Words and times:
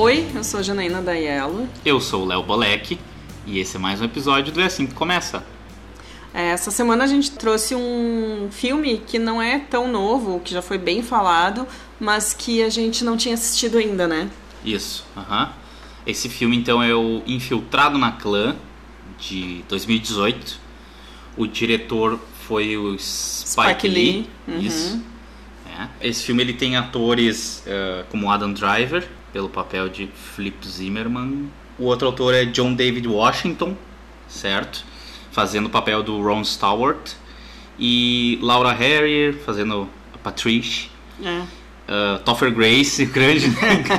Oi, 0.00 0.30
eu 0.32 0.44
sou 0.44 0.62
Janaína 0.62 1.02
Daiello. 1.02 1.68
Eu 1.84 2.00
sou 2.00 2.22
o 2.22 2.24
Léo 2.24 2.44
Bolek 2.44 2.96
e 3.44 3.58
esse 3.58 3.74
é 3.74 3.80
mais 3.80 4.00
um 4.00 4.04
episódio 4.04 4.52
do 4.52 4.60
É 4.60 4.66
Assim 4.66 4.86
Que 4.86 4.94
Começa. 4.94 5.44
É, 6.32 6.50
essa 6.50 6.70
semana 6.70 7.02
a 7.02 7.06
gente 7.08 7.32
trouxe 7.32 7.74
um 7.74 8.46
filme 8.48 9.02
que 9.04 9.18
não 9.18 9.42
é 9.42 9.58
tão 9.58 9.90
novo, 9.90 10.38
que 10.38 10.54
já 10.54 10.62
foi 10.62 10.78
bem 10.78 11.02
falado, 11.02 11.66
mas 11.98 12.32
que 12.32 12.62
a 12.62 12.68
gente 12.68 13.02
não 13.02 13.16
tinha 13.16 13.34
assistido 13.34 13.76
ainda, 13.76 14.06
né? 14.06 14.30
Isso, 14.64 15.04
aham. 15.16 15.50
Esse 16.06 16.28
filme 16.28 16.56
então 16.56 16.80
é 16.80 16.94
o 16.94 17.20
Infiltrado 17.26 17.98
na 17.98 18.12
Clã, 18.12 18.54
de 19.18 19.64
2018. 19.68 20.60
O 21.36 21.44
diretor 21.44 22.20
foi 22.46 22.76
o 22.76 22.96
Spike, 22.96 23.68
Spike 23.68 23.88
Lee. 23.88 24.04
Lee, 24.04 24.30
uhum. 24.46 24.60
Isso. 24.60 25.02
É. 25.76 26.08
Esse 26.08 26.22
filme 26.22 26.40
ele 26.40 26.54
tem 26.54 26.76
atores 26.76 27.64
eh, 27.66 28.04
como 28.08 28.30
Adam 28.30 28.52
Driver, 28.52 29.17
pelo 29.32 29.48
papel 29.48 29.88
de 29.88 30.08
Philip 30.34 30.66
Zimmerman. 30.66 31.50
O 31.78 31.84
outro 31.84 32.06
autor 32.06 32.34
é 32.34 32.44
John 32.44 32.74
David 32.74 33.06
Washington, 33.06 33.76
certo? 34.26 34.84
Fazendo 35.30 35.66
o 35.66 35.70
papel 35.70 36.02
do 36.02 36.20
Ron 36.20 36.44
Stewart. 36.44 37.12
E 37.78 38.38
Laura 38.42 38.72
Harrier 38.72 39.34
fazendo 39.34 39.88
a 40.14 40.18
Patricia. 40.18 40.90
É. 41.22 41.42
Uh, 41.88 42.18
Topher 42.24 42.52
Grace, 42.52 43.04
grande, 43.06 43.48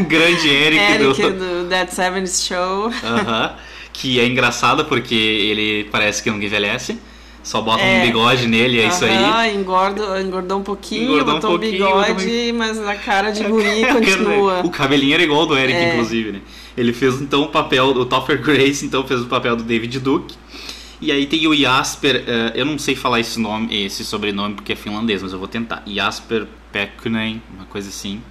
grande 0.07 0.47
Eric, 0.47 0.79
Eric 0.79 1.21
do, 1.21 1.63
do 1.63 1.69
Dead 1.69 1.89
Seven's 1.89 2.43
Show. 2.45 2.91
Aham. 3.03 3.55
que 3.91 4.19
é 4.19 4.27
engraçado 4.27 4.85
porque 4.85 5.15
ele 5.15 5.89
parece 5.91 6.21
que 6.21 6.29
não 6.29 6.41
envelhece. 6.41 6.99
Só 7.49 7.61
bota 7.61 7.81
É. 7.81 7.97
um 8.03 8.05
bigode 8.05 8.47
nele, 8.47 8.79
é 8.79 8.87
isso 8.89 9.03
aí. 9.03 9.55
Engordo, 9.55 10.03
engordou 10.19 10.59
um 10.59 10.61
pouquinho, 10.61 11.13
Engordou 11.13 11.33
botou 11.33 11.49
um 11.49 11.53
pouquinho, 11.53 11.71
bigode, 11.83 12.13
também. 12.13 12.53
mas 12.53 12.77
a 12.87 12.93
cara 12.93 13.31
de 13.31 13.43
guri 13.43 13.85
continua. 13.91 14.59
O 14.63 14.69
cabelinho 14.69 15.15
era 15.15 15.23
igual 15.23 15.39
ao 15.41 15.47
do 15.47 15.57
Eric, 15.57 15.75
É. 15.75 15.93
inclusive, 15.93 16.31
né? 16.33 16.41
Ele 16.77 16.93
fez 16.93 17.19
então 17.19 17.41
o 17.41 17.47
papel, 17.47 17.87
o 17.87 18.05
Topher 18.05 18.39
Grace 18.39 18.85
então 18.85 19.03
fez 19.03 19.21
o 19.21 19.25
papel 19.25 19.55
do 19.55 19.63
David 19.63 19.99
Duke. 19.99 20.35
E 21.01 21.11
aí 21.11 21.25
tem 21.25 21.47
o 21.47 21.55
Jasper, 21.55 22.23
eh, 22.27 22.51
eu 22.53 22.65
não 22.67 22.77
sei 22.77 22.95
falar 22.95 23.19
esse 23.19 23.39
nome, 23.39 23.83
esse 23.83 24.05
sobrenome 24.05 24.53
porque 24.53 24.73
é 24.73 24.75
finlandês, 24.75 25.23
mas 25.23 25.33
eu 25.33 25.39
vou 25.39 25.47
tentar. 25.47 25.81
Jasper 25.87 26.45
Pekkunen, 26.71 27.41
uma 27.55 27.65
coisa 27.65 27.89
assim. 27.89 28.21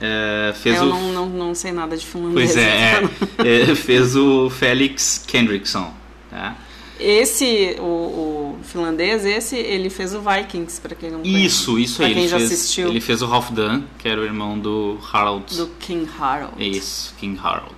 Eh, 0.00 0.52
fez 0.60 0.74
Eu 0.78 0.82
o 0.82 0.86
não, 0.88 1.12
não, 1.12 1.26
não 1.28 1.54
sei 1.54 1.70
nada 1.70 1.96
de 1.96 2.04
finlandês. 2.04 2.52
Pois 2.52 2.56
é, 2.56 3.00
é, 3.38 3.70
é, 3.70 3.74
fez 3.76 4.16
o 4.16 4.50
Felix 4.50 5.24
Kendrickson, 5.24 5.94
tá? 6.28 6.56
Esse, 6.98 7.76
o, 7.80 7.82
o 7.82 8.58
finlandês, 8.62 9.24
esse, 9.24 9.56
ele 9.56 9.90
fez 9.90 10.14
o 10.14 10.20
Vikings, 10.20 10.80
pra 10.80 10.94
quem 10.94 11.10
não 11.10 11.20
conhece. 11.20 11.44
Isso, 11.46 11.78
isso 11.78 11.96
Pra 11.96 12.06
aí. 12.06 12.12
quem 12.14 12.22
ele 12.22 12.30
já 12.30 12.38
fez, 12.38 12.52
assistiu. 12.52 12.88
Ele 12.88 13.00
fez 13.00 13.20
o 13.22 13.26
Dunn, 13.26 13.82
que 13.98 14.08
era 14.08 14.20
o 14.20 14.24
irmão 14.24 14.58
do 14.58 14.98
Harold. 15.12 15.56
Do 15.56 15.66
King 15.80 16.08
Harold. 16.18 16.54
Isso, 16.58 17.14
King 17.18 17.38
Harold. 17.42 17.74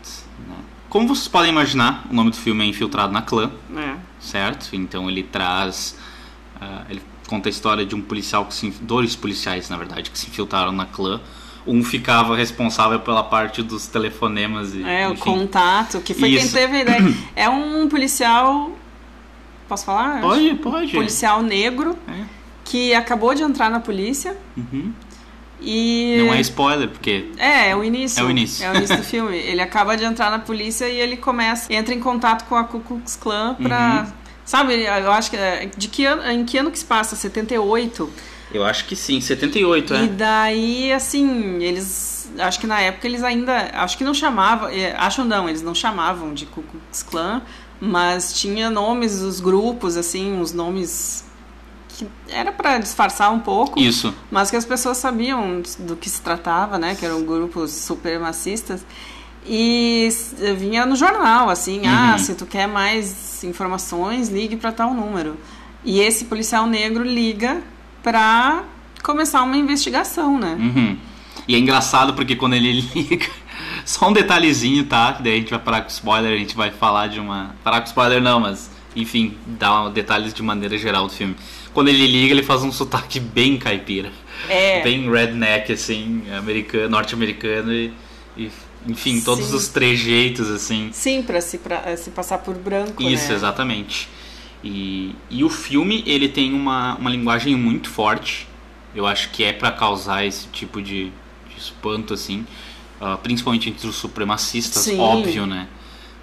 né? 0.48 0.54
Como 0.88 1.08
vocês 1.08 1.28
podem 1.28 1.50
imaginar, 1.50 2.06
o 2.10 2.14
nome 2.14 2.30
do 2.30 2.36
filme 2.36 2.64
é 2.64 2.68
Infiltrado 2.68 3.12
na 3.12 3.22
Clã, 3.22 3.50
É. 3.76 3.94
certo? 4.20 4.68
Então 4.74 5.08
ele 5.10 5.22
traz. 5.22 5.96
ah, 6.60 6.84
ele 6.90 7.00
conta 7.26 7.48
a 7.48 7.50
história 7.50 7.84
de 7.84 7.94
um 7.94 8.00
policial 8.02 8.44
que 8.46 8.54
se. 8.54 8.70
Dois 8.82 9.16
policiais, 9.16 9.68
na 9.68 9.76
verdade, 9.76 10.10
que 10.10 10.18
se 10.18 10.28
infiltraram 10.28 10.72
na 10.72 10.84
clã. 10.86 11.20
Um 11.66 11.82
ficava 11.82 12.36
responsável 12.36 13.00
pela 13.00 13.24
parte 13.24 13.62
dos 13.62 13.88
telefonemas 13.88 14.72
e. 14.74 14.84
É, 14.84 15.08
o 15.08 15.12
enfim. 15.14 15.22
contato, 15.22 16.00
que 16.00 16.14
foi 16.14 16.28
quem 16.30 16.38
Isso. 16.38 16.54
teve 16.54 16.76
a 16.76 16.80
ideia. 16.82 17.14
É 17.34 17.48
um 17.48 17.88
policial. 17.88 18.70
Posso 19.68 19.84
falar? 19.84 20.20
Pode, 20.20 20.54
pode. 20.56 20.92
Policial 20.92 21.42
negro 21.42 21.96
É. 22.08 22.24
que 22.64 22.94
acabou 22.94 23.34
de 23.34 23.42
entrar 23.42 23.70
na 23.70 23.80
polícia 23.80 24.36
Uhum. 24.56 24.92
e. 25.60 26.16
Não 26.24 26.32
é 26.34 26.40
spoiler, 26.40 26.88
porque. 26.88 27.30
É, 27.36 27.70
é 27.70 27.76
o 27.76 27.82
início. 27.82 28.20
É 28.20 28.24
o 28.24 28.30
início. 28.30 28.64
É 28.64 28.70
o 28.72 28.76
início 28.76 28.96
do 28.96 29.02
filme. 29.02 29.36
Ele 29.36 29.60
acaba 29.60 29.96
de 29.96 30.04
entrar 30.04 30.30
na 30.30 30.38
polícia 30.38 30.88
e 30.88 30.98
ele 30.98 31.16
começa, 31.16 31.72
entra 31.72 31.94
em 31.94 32.00
contato 32.00 32.44
com 32.46 32.54
a 32.56 32.64
Ku 32.64 32.80
Klux 32.80 33.16
Klan 33.16 33.54
pra. 33.54 34.04
Uhum. 34.06 34.12
Sabe, 34.44 34.74
eu 34.84 35.10
acho 35.10 35.30
que. 35.30 35.36
é- 35.36 35.68
De 35.76 35.88
que 35.88 36.04
ano, 36.04 36.22
em 36.30 36.44
que 36.44 36.56
ano 36.58 36.70
que 36.70 36.78
se 36.78 36.84
passa? 36.84 37.16
78. 37.16 38.08
Eu 38.52 38.64
acho 38.64 38.84
que 38.84 38.94
sim, 38.94 39.20
78, 39.20 39.92
E 39.92 39.96
é. 39.96 40.06
daí, 40.06 40.92
assim, 40.92 41.60
eles. 41.62 42.30
Acho 42.38 42.60
que 42.60 42.66
na 42.66 42.80
época 42.80 43.06
eles 43.08 43.24
ainda. 43.24 43.70
Acho 43.74 43.98
que 43.98 44.04
não 44.04 44.14
chamavam. 44.14 44.68
é, 44.68 44.94
Acho 44.96 45.24
não, 45.24 45.48
eles 45.48 45.62
não 45.62 45.74
chamavam 45.74 46.32
de 46.32 46.46
Ku 46.46 46.62
Klux 46.62 47.02
Klan, 47.02 47.42
mas 47.80 48.32
tinha 48.38 48.70
nomes 48.70 49.20
dos 49.20 49.40
grupos, 49.40 49.96
assim, 49.96 50.32
uns 50.38 50.52
nomes. 50.52 51.24
que 51.88 52.06
era 52.28 52.52
pra 52.52 52.78
disfarçar 52.78 53.32
um 53.32 53.38
pouco. 53.40 53.78
Isso. 53.80 54.12
Mas 54.30 54.50
que 54.50 54.56
as 54.56 54.64
pessoas 54.66 54.96
sabiam 54.98 55.62
do 55.80 55.96
que 55.96 56.10
se 56.10 56.20
tratava, 56.20 56.78
né? 56.78 56.94
Que 56.94 57.04
eram 57.06 57.22
grupos 57.24 57.70
supremacistas. 57.72 58.84
E 59.48 60.08
vinha 60.58 60.84
no 60.84 60.96
jornal, 60.96 61.48
assim, 61.48 61.82
ah, 61.86 62.12
Uhum. 62.12 62.18
se 62.18 62.34
tu 62.34 62.44
quer 62.46 62.66
mais 62.66 63.42
informações, 63.44 64.28
ligue 64.28 64.56
para 64.56 64.72
tal 64.72 64.92
número. 64.92 65.36
E 65.84 66.00
esse 66.00 66.24
policial 66.24 66.66
negro 66.66 67.04
liga 67.04 67.62
pra 68.02 68.64
começar 69.02 69.42
uma 69.42 69.56
investigação, 69.56 70.36
né? 70.38 70.56
Uhum. 70.58 70.98
E 71.46 71.54
é 71.54 71.58
engraçado 71.58 72.14
porque 72.14 72.34
quando 72.34 72.54
ele 72.54 72.80
liga. 72.94 73.26
Só 73.96 74.08
um 74.08 74.12
detalhezinho, 74.12 74.84
tá? 74.84 75.12
Que 75.12 75.22
daí 75.22 75.34
a 75.34 75.36
gente 75.36 75.50
vai 75.50 75.60
parar 75.60 75.82
com 75.82 75.88
spoiler, 75.88 76.32
a 76.32 76.36
gente 76.36 76.56
vai 76.56 76.72
falar 76.72 77.06
de 77.06 77.20
uma. 77.20 77.54
Parar 77.62 77.80
com 77.80 77.86
spoiler 77.86 78.20
não, 78.20 78.40
mas 78.40 78.68
enfim, 78.96 79.36
dar 79.46 79.90
detalhes 79.90 80.34
de 80.34 80.42
maneira 80.42 80.76
geral 80.76 81.06
do 81.06 81.12
filme. 81.12 81.36
Quando 81.72 81.88
ele 81.88 82.06
liga, 82.06 82.32
ele 82.32 82.42
faz 82.42 82.62
um 82.62 82.72
sotaque 82.72 83.20
bem 83.20 83.58
caipira. 83.58 84.10
É. 84.48 84.82
Bem 84.82 85.08
redneck, 85.10 85.72
assim, 85.72 86.22
americano, 86.36 86.88
norte-americano 86.88 87.72
e, 87.72 87.92
e, 88.36 88.50
enfim, 88.88 89.20
todos 89.20 89.46
Sim. 89.48 89.56
os 89.56 89.68
trejeitos, 89.68 90.50
assim. 90.50 90.88
Sim, 90.92 91.22
pra 91.22 91.40
se, 91.40 91.58
pra 91.58 91.96
se 91.96 92.10
passar 92.10 92.38
por 92.38 92.56
branco, 92.56 93.02
Isso, 93.02 93.28
né? 93.28 93.34
exatamente. 93.34 94.08
E, 94.64 95.14
e 95.30 95.44
o 95.44 95.50
filme, 95.50 96.02
ele 96.06 96.28
tem 96.28 96.54
uma, 96.54 96.96
uma 96.96 97.10
linguagem 97.10 97.54
muito 97.54 97.90
forte. 97.90 98.48
Eu 98.94 99.06
acho 99.06 99.30
que 99.30 99.44
é 99.44 99.52
pra 99.52 99.70
causar 99.70 100.24
esse 100.24 100.48
tipo 100.48 100.80
de, 100.80 101.12
de 101.50 101.58
espanto, 101.58 102.14
assim. 102.14 102.46
Ah, 103.00 103.16
principalmente 103.16 103.68
entre 103.70 103.86
os 103.88 103.96
supremacistas, 103.96 104.82
Sim. 104.84 104.98
óbvio, 105.00 105.46
né? 105.46 105.68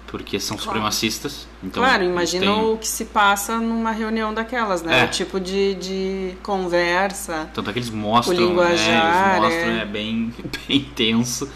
Porque 0.06 0.38
são 0.38 0.56
Claro. 0.56 0.70
supremacistas. 0.70 1.46
Então 1.62 1.82
claro, 1.82 2.04
imagina 2.04 2.46
têm- 2.46 2.64
o 2.64 2.78
que 2.78 2.86
se 2.86 3.06
passa 3.06 3.58
numa 3.58 3.90
reunião 3.90 4.32
daquelas, 4.32 4.80
né? 4.82 5.00
É. 5.00 5.04
O 5.04 5.08
tipo 5.08 5.40
de, 5.40 5.74
de 5.74 6.34
conversa. 6.42 7.50
Tanto 7.52 7.68
é 7.70 7.72
que 7.72 7.78
eles 7.80 7.90
mostram, 7.90 8.36
O 8.36 8.40
né? 8.40 8.46
linguajar, 8.46 9.36
Eles 9.38 9.42
mostram, 9.42 9.72
é. 9.72 9.82
é, 9.82 9.84
bem, 9.84 10.32
bem 10.68 10.80
tenso. 10.94 11.50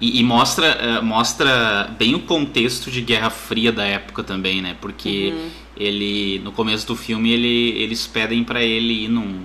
E, 0.00 0.18
e 0.20 0.24
mostra, 0.24 0.66
eh, 0.66 1.00
mostra 1.02 1.94
bem 1.98 2.14
o 2.14 2.20
contexto 2.20 2.90
de 2.90 3.00
Guerra 3.02 3.30
Fria 3.30 3.70
da 3.70 3.84
época 3.84 4.22
também, 4.24 4.60
né? 4.62 4.74
Porque 4.80 5.32
Uhum. 5.32 5.48
ele, 5.76 6.40
no 6.42 6.50
começo 6.50 6.86
do 6.86 6.96
filme, 6.96 7.30
ele, 7.30 7.70
eles 7.78 8.06
pedem 8.06 8.42
pra 8.42 8.62
ele 8.62 9.04
ir 9.04 9.08
num, 9.08 9.42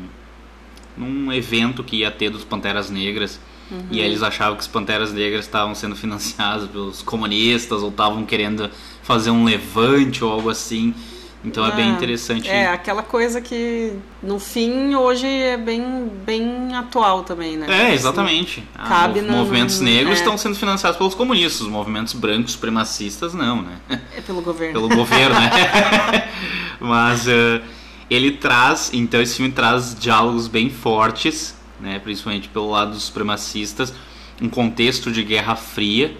num 0.97 1.31
evento 1.31 1.83
que 1.83 1.97
ia 1.97 2.09
ter 2.09 2.29
dos 2.31 2.43
Panteras 2.43 2.89
Negras. 2.89 3.39
Uhum. 3.69 3.85
E 3.91 3.99
aí 4.01 4.07
eles 4.07 4.23
achavam 4.23 4.55
que 4.55 4.61
os 4.61 4.67
Panteras 4.67 5.11
Negras 5.11 5.45
estavam 5.45 5.75
sendo 5.75 5.95
financiados 5.95 6.67
pelos 6.69 7.01
comunistas 7.01 7.81
ou 7.83 7.89
estavam 7.89 8.25
querendo 8.25 8.69
fazer 9.03 9.29
um 9.31 9.43
levante 9.43 10.23
ou 10.23 10.31
algo 10.31 10.49
assim. 10.49 10.93
Então 11.45 11.65
é 11.65 11.71
bem 11.71 11.85
Ah, 11.85 11.93
interessante. 11.93 12.49
É, 12.49 12.67
aquela 12.67 13.03
coisa 13.03 13.39
que 13.39 13.93
no 14.23 14.39
fim 14.39 14.95
hoje 14.95 15.27
é 15.27 15.55
bem, 15.55 16.11
bem 16.25 16.75
atual 16.75 17.23
também, 17.23 17.55
né? 17.55 17.67
É, 17.69 17.93
exatamente. 17.93 18.63
Ah, 18.75 18.87
cabe 18.87 19.21
mov- 19.21 19.31
no- 19.31 19.37
movimentos 19.37 19.79
negros 19.79 20.15
é. 20.17 20.19
estão 20.19 20.37
sendo 20.37 20.55
financiados 20.55 20.97
pelos 20.97 21.13
comunistas, 21.13 21.61
os 21.61 21.67
movimentos 21.67 22.13
brancos 22.13 22.53
supremacistas 22.53 23.33
não, 23.33 23.61
né? 23.61 23.77
Assim, 23.89 24.01
é 24.17 24.21
pelo 24.21 24.41
governo. 24.41 24.73
Pelo 24.73 24.89
governo, 24.95 25.35
né? 25.39 25.49
Mas 26.81 27.27
eh, 27.27 27.61
ele 28.09 28.31
traz, 28.31 28.89
então 28.93 29.21
esse 29.21 29.35
filme 29.37 29.51
traz 29.51 29.95
diálogos 29.97 30.47
bem 30.47 30.69
fortes, 30.69 31.55
né? 31.79 31.99
Principalmente 31.99 32.47
pelo 32.49 32.69
lado 32.69 32.91
dos 32.91 33.03
supremacistas, 33.03 33.93
um 34.41 34.49
contexto 34.49 35.11
de 35.11 35.23
Guerra 35.23 35.55
Fria, 35.55 36.15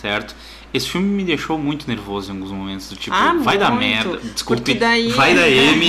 certo? 0.00 0.34
Esse 0.74 0.90
filme 0.90 1.06
me 1.08 1.24
deixou 1.24 1.56
muito 1.58 1.88
nervoso 1.88 2.30
em 2.30 2.34
alguns 2.34 2.50
momentos, 2.50 2.88
do 2.90 2.96
tipo, 2.96 3.14
Ah, 3.16 3.34
vai 3.40 3.56
dar 3.56 3.70
merda, 3.70 4.18
desculpe, 4.18 4.74
daí- 4.74 5.08
vai 5.12 5.34
dar 5.34 5.48
M, 5.48 5.86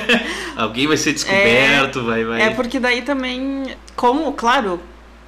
alguém 0.56 0.86
vai 0.86 0.96
ser 0.96 1.12
descoberto, 1.12 2.02
vai, 2.04 2.24
vai... 2.24 2.40
É 2.42 2.50
porque 2.50 2.80
daí 2.80 3.02
também, 3.02 3.64
como, 3.94 4.32
claro, 4.32 4.80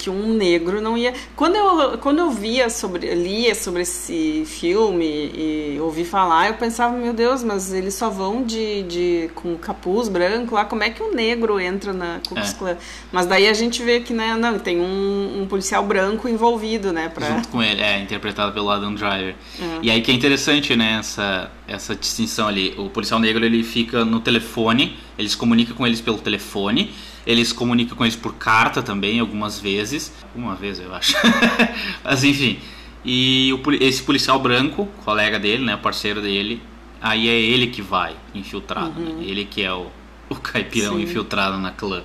que 0.03 0.11
um 0.11 0.35
negro 0.35 0.81
não 0.81 0.99
ia. 0.99 1.15
Quando 1.37 1.55
eu, 1.55 1.99
quando 1.99 2.19
eu 2.19 2.31
via 2.31 2.69
sobre, 2.69 3.15
lia 3.15 3.55
sobre 3.55 3.83
esse 3.83 4.43
filme 4.47 5.31
e 5.33 5.79
ouvi 5.81 6.05
falar, 6.05 6.49
eu 6.49 6.55
pensava, 6.55 6.97
meu 6.97 7.13
Deus, 7.13 7.45
mas 7.45 7.73
eles 7.73 7.95
só 7.95 8.11
vão 8.11 8.43
de, 8.43 8.83
de 8.83 9.31
com 9.37 9.57
capuz 9.57 10.09
branco 10.09 10.57
lá, 10.57 10.65
como 10.65 10.83
é 10.83 10.91
que 10.91 11.01
um 11.01 11.15
negro 11.15 11.61
entra 11.61 11.93
na 11.93 12.19
Ku 12.27 12.35
Klux 12.35 12.51
É. 12.51 12.55
Klan? 12.55 12.77
Mas 13.13 13.27
daí 13.27 13.47
a 13.47 13.53
gente 13.53 13.81
vê 13.81 14.01
que 14.01 14.13
né, 14.13 14.35
não, 14.35 14.59
tem 14.59 14.81
um, 14.81 15.43
um 15.43 15.47
policial 15.47 15.85
branco 15.85 16.29
envolvido, 16.29 16.93
né? 16.93 17.09
Pra... 17.09 17.29
junto 17.29 17.49
com 17.49 17.63
ele, 17.63 17.81
é, 17.81 18.01
interpretado 18.01 18.53
pelo 18.53 18.71
Adam 18.71 18.95
Driver. 18.95 19.37
É. 19.61 19.79
E 19.83 19.91
aí 19.91 20.03
que 20.03 20.11
é 20.11 20.15
interessante, 20.15 20.75
né, 20.75 20.97
essa, 20.99 21.49
essa 21.73 21.95
distinção 21.95 22.47
ali. 22.47 22.75
O 22.77 22.89
policial 22.89 23.19
negro 23.19 23.45
ele 23.45 23.63
fica 23.63 24.05
no 24.05 24.21
telefone, 24.21 24.97
eles 25.19 25.35
comunicam 25.35 25.75
com 25.75 25.87
eles 25.87 26.01
pelo 26.01 26.19
telefone, 26.19 26.93
eles 27.27 27.53
comunicam 27.53 27.97
com 27.97 28.05
eles 28.05 28.17
por 28.17 28.35
carta 28.35 28.83
também, 28.83 29.21
algumas 29.21 29.59
vezes. 29.59 30.13
Uma 30.35 30.55
vez, 30.55 30.79
eu 30.79 30.95
acho. 30.95 31.15
Mas 32.05 32.25
enfim. 32.25 32.59
E 33.05 33.53
o, 33.53 33.73
esse 33.73 34.03
policial 34.03 34.39
branco, 34.39 34.87
colega 35.05 35.39
dele, 35.39 35.65
né, 35.65 35.77
parceiro 35.77 36.21
dele, 36.21 36.63
aí 37.01 37.29
é 37.29 37.41
ele 37.41 37.67
que 37.69 37.83
vai 37.83 38.15
infiltrado, 38.35 39.01
né? 39.01 39.11
uhum. 39.11 39.19
né? 39.19 39.25
Ele 39.27 39.45
que 39.45 39.63
é 39.63 39.73
o, 39.73 39.87
o 40.29 40.35
caipirão 40.37 40.97
Sim. 40.97 41.03
infiltrado 41.03 41.59
na 41.59 41.71
clã. 41.71 42.03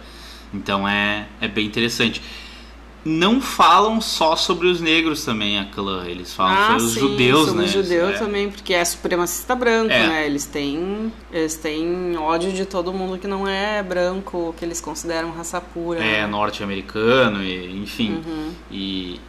Então 0.54 0.88
é, 0.88 1.28
é 1.42 1.48
bem 1.48 1.66
interessante 1.66 2.22
não 3.05 3.39
falam 3.39 4.01
só 4.01 4.35
sobre 4.35 4.67
os 4.67 4.81
negros 4.81 5.23
também, 5.23 5.57
a 5.57 5.65
clã. 5.65 6.05
Eles 6.05 6.33
falam 6.33 6.53
ah, 6.53 6.65
sobre 6.67 6.83
os 6.83 6.94
sim, 6.94 6.99
judeus, 6.99 7.45
sobre 7.45 7.61
né? 7.61 7.65
Os 7.65 7.71
judeus 7.71 8.09
é. 8.09 8.17
também, 8.17 8.51
porque 8.51 8.73
é 8.73 8.83
supremacista 8.83 9.55
branco, 9.55 9.91
é. 9.91 10.07
né? 10.07 10.25
Eles 10.25 10.45
têm, 10.45 11.11
eles 11.31 11.55
têm 11.55 12.17
ódio 12.17 12.51
de 12.51 12.65
todo 12.65 12.91
mundo 12.91 13.17
que 13.17 13.27
não 13.27 13.47
é 13.47 13.81
branco, 13.81 14.53
que 14.57 14.65
eles 14.65 14.81
consideram 14.81 15.31
raça 15.31 15.61
pura. 15.61 15.99
É, 15.99 16.21
né? 16.21 16.27
norte-americano, 16.27 17.44
e, 17.44 17.81
enfim. 17.81 18.21
Uhum. 18.25 18.53
E. 18.71 19.21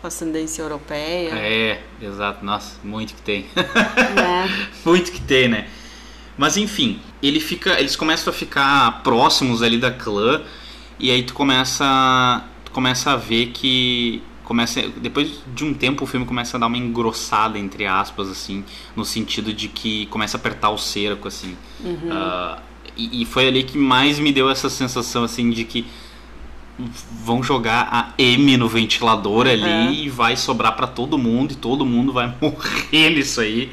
Com 0.00 0.06
ascendência 0.06 0.62
europeia. 0.62 1.30
É, 1.34 1.82
exato. 2.00 2.44
Nossa, 2.44 2.76
muito 2.84 3.14
que 3.14 3.22
tem. 3.22 3.46
É. 3.56 4.48
muito 4.84 5.10
que 5.10 5.20
tem, 5.20 5.48
né? 5.48 5.66
Mas 6.36 6.56
enfim, 6.56 7.00
ele 7.22 7.40
fica, 7.40 7.78
eles 7.78 7.96
começam 7.96 8.32
a 8.32 8.36
ficar 8.36 9.02
próximos 9.02 9.62
ali 9.62 9.78
da 9.78 9.90
clã. 9.90 10.42
E 10.98 11.10
aí 11.10 11.22
tu 11.22 11.34
começa 11.34 12.44
começa 12.74 13.12
a 13.12 13.16
ver 13.16 13.46
que 13.46 14.20
começa 14.44 14.82
depois 15.00 15.40
de 15.54 15.64
um 15.64 15.72
tempo 15.72 16.04
o 16.04 16.06
filme 16.06 16.26
começa 16.26 16.56
a 16.56 16.60
dar 16.60 16.66
uma 16.66 16.76
engrossada 16.76 17.58
entre 17.58 17.86
aspas 17.86 18.28
assim 18.28 18.62
no 18.94 19.04
sentido 19.04 19.54
de 19.54 19.68
que 19.68 20.06
começa 20.06 20.36
a 20.36 20.40
apertar 20.40 20.68
o 20.70 20.76
cerco 20.76 21.28
assim 21.28 21.56
uhum. 21.82 22.10
uh, 22.10 22.60
e, 22.96 23.22
e, 23.22 23.24
foi 23.24 23.48
ali 23.48 23.62
que 23.62 23.78
mais 23.78 24.18
me 24.18 24.32
deu 24.32 24.50
essa 24.50 24.68
sensação 24.68 25.24
assim 25.24 25.50
de 25.50 25.64
que 25.64 25.86
vão 27.24 27.42
jogar 27.42 27.88
a 27.90 28.12
M 28.18 28.56
no 28.56 28.68
ventilador 28.68 29.46
ali 29.46 29.62
é. 29.62 29.92
e 29.92 30.08
vai 30.10 30.36
sobrar 30.36 30.76
para 30.76 30.88
todo 30.88 31.16
mundo 31.16 31.52
e 31.52 31.56
todo 31.56 31.86
mundo 31.86 32.12
vai 32.12 32.34
morrer 32.42 33.10
nisso 33.10 33.40
aí 33.40 33.72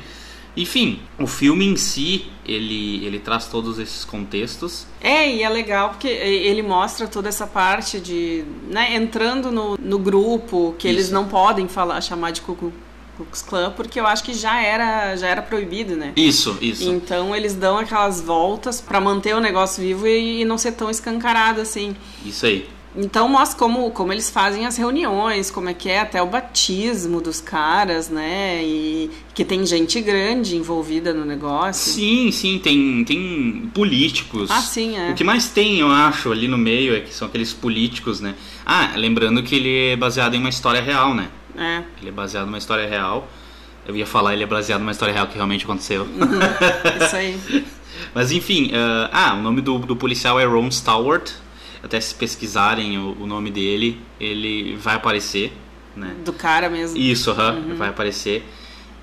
enfim, 0.56 1.00
o 1.18 1.28
filme 1.28 1.66
em 1.66 1.78
si, 1.78 2.26
ele, 2.46 3.06
ele 3.06 3.20
traz 3.20 3.46
todos 3.46 3.80
esses 3.80 4.04
contextos. 4.04 4.86
É, 5.00 5.30
e 5.30 5.44
é 5.44 5.50
legal 5.50 5.90
porque 5.90 6.08
ele 6.08 6.62
mostra 6.62 7.08
toda 7.08 7.30
essa 7.30 7.48
parte 7.48 8.00
de, 8.00 8.44
né, 8.68 8.96
entrando 8.96 9.52
no, 9.52 9.78
no 9.78 9.98
grupo, 9.98 10.76
que 10.78 10.88
Isso. 10.88 10.98
eles 10.98 11.12
não 11.12 11.28
podem 11.28 11.68
falar, 11.68 12.02
chamar 12.02 12.32
de 12.32 12.42
Klux 12.42 13.42
Klan, 13.48 13.72
porque 13.72 14.00
eu 14.00 14.06
acho 14.06 14.24
que 14.24 14.34
já 14.34 14.62
era, 14.62 15.16
já 15.16 15.28
era 15.28 15.42
proibido, 15.42 15.96
né? 15.96 16.12
Isso, 16.16 16.58
isso. 16.62 16.90
Então 16.90 17.36
eles 17.36 17.54
dão 17.54 17.78
aquelas 17.78 18.20
voltas 18.20 18.82
para 18.82 19.00
manter 19.00 19.36
o 19.36 19.40
negócio 19.40 19.82
vivo 19.82 20.08
e, 20.08 20.42
e 20.42 20.46
não 20.46 20.58
ser 20.58 20.74
tão 20.74 20.90
escancarado 20.90 21.62
assim. 21.62 21.96
Isso 22.26 22.46
aí. 22.46 22.68
Então 22.96 23.30
mostra 23.30 23.58
como, 23.58 23.90
como 23.92 24.12
eles 24.12 24.30
fazem 24.30 24.66
as 24.66 24.76
reuniões, 24.76 25.50
como 25.50 25.70
é 25.70 25.74
que 25.74 25.90
é 25.90 26.02
até 26.02 26.22
o 26.22 26.28
batismo 26.28 27.22
dos 27.22 27.40
caras, 27.40 28.10
né? 28.10 28.62
E 28.64 29.10
que 29.34 29.46
tem 29.46 29.66
gente 29.66 30.02
grande 30.02 30.58
envolvida 30.58 31.14
no 31.14 31.24
negócio. 31.24 31.94
Sim, 31.94 32.32
sim, 32.32 32.60
tem, 32.60 33.04
tem 33.06 33.70
políticos. 33.74 34.52
Ah, 34.52 34.62
sim, 34.62 34.98
é. 34.98 35.12
O 35.12 35.16
que 35.16 35.24
mais 35.24 35.48
tem, 35.48 35.80
eu 35.80 35.90
acho, 35.90 36.32
ali 36.32 36.50
no 36.50 36.58
meio 36.58 36.94
é 36.94 37.00
que 37.00 37.14
são 37.14 37.28
aqueles 37.28 37.54
políticos, 37.54 38.20
né? 38.20 38.36
Ah, 38.66 38.92
lembrando 38.96 39.42
que 39.42 39.56
ele 39.56 39.94
é 39.94 39.96
baseado 39.96 40.36
em 40.36 40.40
uma 40.40 40.50
história 40.50 40.82
real, 40.82 41.14
né? 41.14 41.30
É. 41.58 41.84
Ele 42.02 42.10
é 42.10 42.12
baseado 42.12 42.46
numa 42.46 42.58
história 42.58 42.88
real. 42.88 43.30
Eu 43.88 43.96
ia 43.96 44.06
falar, 44.06 44.34
ele 44.34 44.44
é 44.44 44.48
baseado 44.48 44.82
numa 44.82 44.92
história 44.92 45.14
real 45.14 45.28
que 45.28 45.36
realmente 45.36 45.64
aconteceu. 45.64 46.04
Uhum, 46.04 47.06
isso 47.06 47.16
aí. 47.16 47.40
Mas 48.14 48.32
enfim, 48.32 48.68
uh, 48.68 49.10
ah, 49.12 49.34
o 49.34 49.42
nome 49.42 49.62
do, 49.62 49.80
do 49.80 49.96
policial 49.96 50.40
é 50.40 50.46
Ron 50.46 50.68
Stallworth 50.68 51.32
até 51.84 52.00
se 52.00 52.14
pesquisarem 52.16 52.98
o, 52.98 53.18
o 53.22 53.28
nome 53.28 53.50
dele, 53.50 54.00
ele 54.20 54.76
vai 54.76 54.96
aparecer, 54.96 55.52
né? 55.96 56.16
Do 56.24 56.34
cara 56.34 56.70
mesmo. 56.70 56.98
Isso, 56.98 57.32
uhum. 57.32 57.76
vai 57.76 57.90
aparecer. 57.90 58.44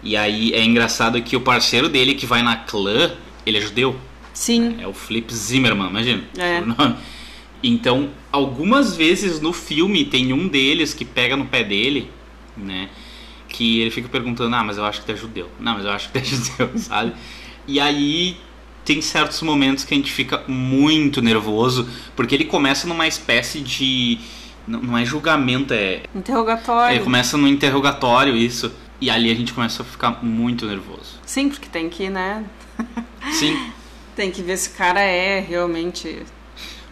E 0.02 0.16
aí 0.16 0.52
é 0.52 0.62
engraçado 0.64 1.20
que 1.22 1.36
o 1.36 1.40
parceiro 1.40 1.88
dele 1.88 2.14
que 2.14 2.24
vai 2.24 2.42
na 2.42 2.56
clã, 2.56 3.12
ele 3.44 3.58
é 3.58 3.60
judeu. 3.60 3.96
Sim. 4.32 4.76
É 4.80 4.86
o 4.86 4.92
Flip 4.92 5.34
Zimmerman, 5.34 5.88
imagina. 5.88 6.22
É. 6.38 6.62
Então, 7.62 8.10
algumas 8.30 8.96
vezes 8.96 9.40
no 9.40 9.52
filme 9.52 10.04
tem 10.04 10.32
um 10.32 10.46
deles 10.46 10.94
que 10.94 11.04
pega 11.04 11.36
no 11.36 11.46
pé 11.46 11.64
dele, 11.64 12.08
né? 12.56 12.88
Que 13.48 13.80
ele 13.80 13.90
fica 13.90 14.08
perguntando, 14.08 14.54
ah, 14.54 14.62
mas 14.62 14.78
eu 14.78 14.84
acho 14.84 15.00
que 15.00 15.06
tu 15.06 15.12
é 15.12 15.16
judeu. 15.16 15.50
Não, 15.58 15.74
mas 15.74 15.84
eu 15.84 15.90
acho 15.90 16.06
que 16.08 16.12
tu 16.12 16.22
é 16.22 16.24
judeu, 16.24 16.70
sabe? 16.78 17.14
E 17.66 17.80
aí 17.80 18.36
tem 18.88 19.02
certos 19.02 19.42
momentos 19.42 19.84
que 19.84 19.92
a 19.92 19.96
gente 19.98 20.10
fica 20.10 20.42
muito 20.48 21.20
nervoso, 21.20 21.86
porque 22.16 22.34
ele 22.34 22.46
começa 22.46 22.86
numa 22.88 23.06
espécie 23.06 23.60
de. 23.60 24.18
Não, 24.66 24.96
é 24.96 25.04
julgamento, 25.04 25.74
é. 25.74 26.02
Interrogatório. 26.14 26.96
Ele 26.96 27.04
começa 27.04 27.36
no 27.36 27.46
interrogatório, 27.46 28.34
isso. 28.34 28.72
E 28.98 29.10
ali 29.10 29.30
a 29.30 29.34
gente 29.34 29.52
começa 29.52 29.82
a 29.82 29.84
ficar 29.84 30.24
muito 30.24 30.64
nervoso. 30.64 31.20
Sim, 31.26 31.50
porque 31.50 31.68
tem 31.68 31.90
que, 31.90 32.08
né? 32.08 32.44
Sim. 33.32 33.58
tem 34.16 34.30
que 34.30 34.40
ver 34.40 34.56
se 34.56 34.70
o 34.70 34.72
cara 34.72 35.00
é 35.00 35.38
realmente 35.38 36.22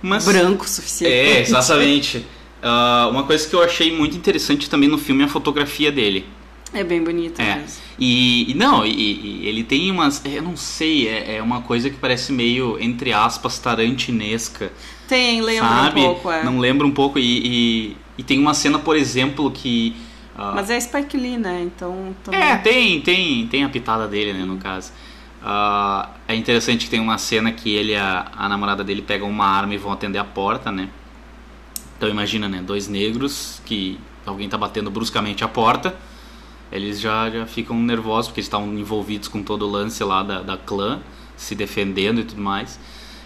Mas, 0.03 0.27
branco 0.27 0.65
o 0.65 0.69
suficiente. 0.69 1.13
É, 1.13 1.41
exatamente. 1.41 2.19
uh, 2.63 3.09
uma 3.09 3.25
coisa 3.25 3.49
que 3.49 3.57
eu 3.57 3.63
achei 3.63 3.91
muito 3.91 4.15
interessante 4.17 4.69
também 4.69 4.89
no 4.89 4.99
filme 4.99 5.23
é 5.23 5.25
a 5.25 5.29
fotografia 5.29 5.91
dele. 5.91 6.27
É 6.73 6.83
bem 6.83 7.03
bonito 7.03 7.41
é. 7.41 7.57
mesmo. 7.57 7.83
E, 7.99 8.51
e 8.51 8.55
não, 8.55 8.85
e, 8.85 8.91
e, 8.91 9.49
ele 9.49 9.63
tem 9.63 9.91
umas. 9.91 10.23
Eu 10.25 10.43
não 10.43 10.57
sei, 10.57 11.09
é, 11.09 11.37
é, 11.37 11.43
uma 11.43 11.63
coisa 11.63 11.89
que 11.89 11.97
parece 11.97 12.33
meio, 12.33 12.77
entre 12.81 13.13
aspas, 13.13 13.59
tarantinesca. 13.59 14.73
Tem, 15.09 15.41
lembra 15.41 15.69
sabe? 15.69 16.01
um 16.01 16.05
pouco, 16.05 16.31
é. 16.31 16.45
Não 16.45 16.59
lembra 16.59 16.87
um 16.87 16.91
pouco. 16.91 17.19
E, 17.19 17.23
e, 17.23 17.97
e 18.19 18.23
tem 18.23 18.39
uma 18.39 18.53
cena, 18.53 18.79
por 18.79 18.97
exemplo, 18.97 19.51
que. 19.51 19.97
Uh, 20.35 20.55
Mas 20.55 20.69
é 20.69 20.79
Spike 20.79 21.17
Lee, 21.17 21.39
né? 21.39 21.63
Então. 21.63 22.15
Também... 22.25 22.41
É, 22.41 22.57
tem, 22.57 23.01
tem, 23.01 23.47
tem 23.47 23.65
a 23.65 23.69
pitada 23.69 24.07
dele, 24.09 24.33
né, 24.33 24.45
no 24.45 24.59
caso. 24.59 24.93
Uh, 25.41 26.09
é 26.27 26.35
interessante 26.35 26.87
que 26.87 26.91
tem 26.91 26.99
uma 26.99 27.19
cena 27.19 27.53
que 27.53 27.73
ele 27.73 27.93
e 27.93 27.97
a, 27.97 28.27
a 28.37 28.49
namorada 28.49 28.83
dele 28.83 29.01
pegam 29.01 29.31
uma 29.31 29.47
arma 29.47 29.73
e 29.75 29.79
vão 29.79 29.93
atender 29.93 30.19
a 30.19 30.25
porta, 30.25 30.73
né? 30.73 30.89
Então 31.97 32.09
imagina, 32.09 32.49
né? 32.49 32.61
Dois 32.61 32.89
negros 32.89 33.63
que 33.65 33.99
alguém 34.27 34.49
tá 34.49 34.59
batendo 34.59 34.91
bruscamente 34.91 35.45
a 35.45 35.49
porta 35.49 35.97
eles 36.71 37.01
já, 37.01 37.31
já 37.31 37.47
ficam 37.47 37.81
nervosos 37.81 38.29
porque 38.29 38.41
estão 38.41 38.67
envolvidos 38.75 39.29
com 39.29 39.43
todo 39.43 39.67
o 39.67 39.71
lance 39.71 40.03
lá 40.03 40.23
da, 40.23 40.43
da 40.43 40.57
clã, 40.57 41.01
se 41.37 41.55
defendendo 41.55 42.21
e 42.21 42.25
tudo 42.25 42.41
mais. 42.41 42.79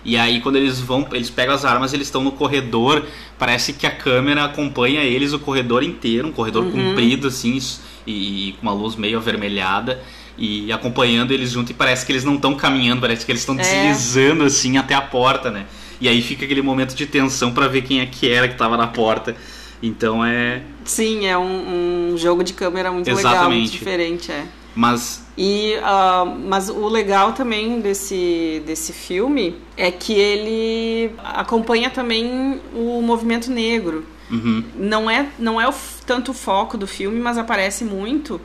E 0.05 0.17
aí 0.17 0.41
quando 0.41 0.57
eles 0.57 0.81
vão, 0.81 1.07
eles 1.13 1.31
pegam 1.31 1.55
as 1.55 1.65
armas, 1.65 1.93
eles 1.93 2.07
estão 2.07 2.25
no 2.25 2.33
corredor, 2.33 3.05
parece 3.39 3.73
que 3.73 3.87
a 3.87 3.91
câmera 3.91 4.45
acompanha 4.45 5.03
eles 5.03 5.33
o 5.33 5.39
corredor 5.39 5.83
inteiro, 5.83 6.29
um 6.29 6.33
corredor 6.33 6.65
uhum. 6.65 6.71
comprido 6.73 7.29
assim, 7.29 7.59
e, 8.07 8.49
e, 8.49 8.53
com 8.53 8.63
uma 8.63 8.73
luz 8.73 8.97
meio 8.97 9.19
avermelhada, 9.19 10.03
e 10.39 10.73
acompanhando 10.73 11.33
eles 11.33 11.51
junto, 11.51 11.71
e 11.71 11.75
parece 11.75 12.07
que 12.07 12.13
eles 12.13 12.25
não 12.25 12.37
estão 12.37 12.55
caminhando, 12.55 13.03
parece 13.03 13.27
que 13.27 13.33
eles 13.33 13.43
estão 13.43 13.59
é. 13.59 13.63
deslizando 13.63 14.45
assim 14.45 14.79
até 14.79 14.95
a 14.95 15.03
porta, 15.03 15.51
né? 15.51 15.67
E 16.01 16.09
aí 16.09 16.23
fica 16.23 16.47
aquele 16.47 16.63
momento 16.63 16.95
de 16.95 17.05
tensão 17.05 17.53
para 17.53 17.69
ver 17.69 17.83
quem 17.83 18.01
é 18.01 18.07
que 18.07 18.31
era 18.31 18.49
que 18.49 18.55
estava 18.55 18.75
na 18.75 18.87
porta. 18.87 19.37
Então 19.83 20.25
é. 20.25 20.63
Sim, 20.85 21.27
é 21.27 21.37
um, 21.39 22.13
um 22.13 22.19
jogo 22.19 22.45
de 22.45 22.53
câmera 22.53 22.91
muito 22.93 23.09
Exatamente. 23.09 23.35
legal, 23.35 23.51
muito 23.51 23.71
diferente, 23.71 24.33
é. 24.33 24.47
Mas. 24.75 25.27
E, 25.37 25.75
uh, 25.79 26.27
mas 26.47 26.69
o 26.69 26.87
legal 26.89 27.33
também 27.33 27.81
desse, 27.81 28.63
desse 28.67 28.93
filme 28.93 29.57
é 29.77 29.91
que 29.91 30.13
ele 30.13 31.13
acompanha 31.19 31.91
também 31.91 32.61
o 32.75 33.01
movimento 33.03 33.51
negro. 33.51 34.05
Uhum. 34.31 34.63
Não 34.77 35.11
é, 35.11 35.29
não 35.39 35.61
é 35.61 35.69
o, 35.69 35.75
tanto 36.07 36.31
o 36.31 36.35
foco 36.35 36.79
do 36.79 36.87
filme, 36.87 37.19
mas 37.21 37.37
aparece 37.37 37.85
muito 37.85 38.41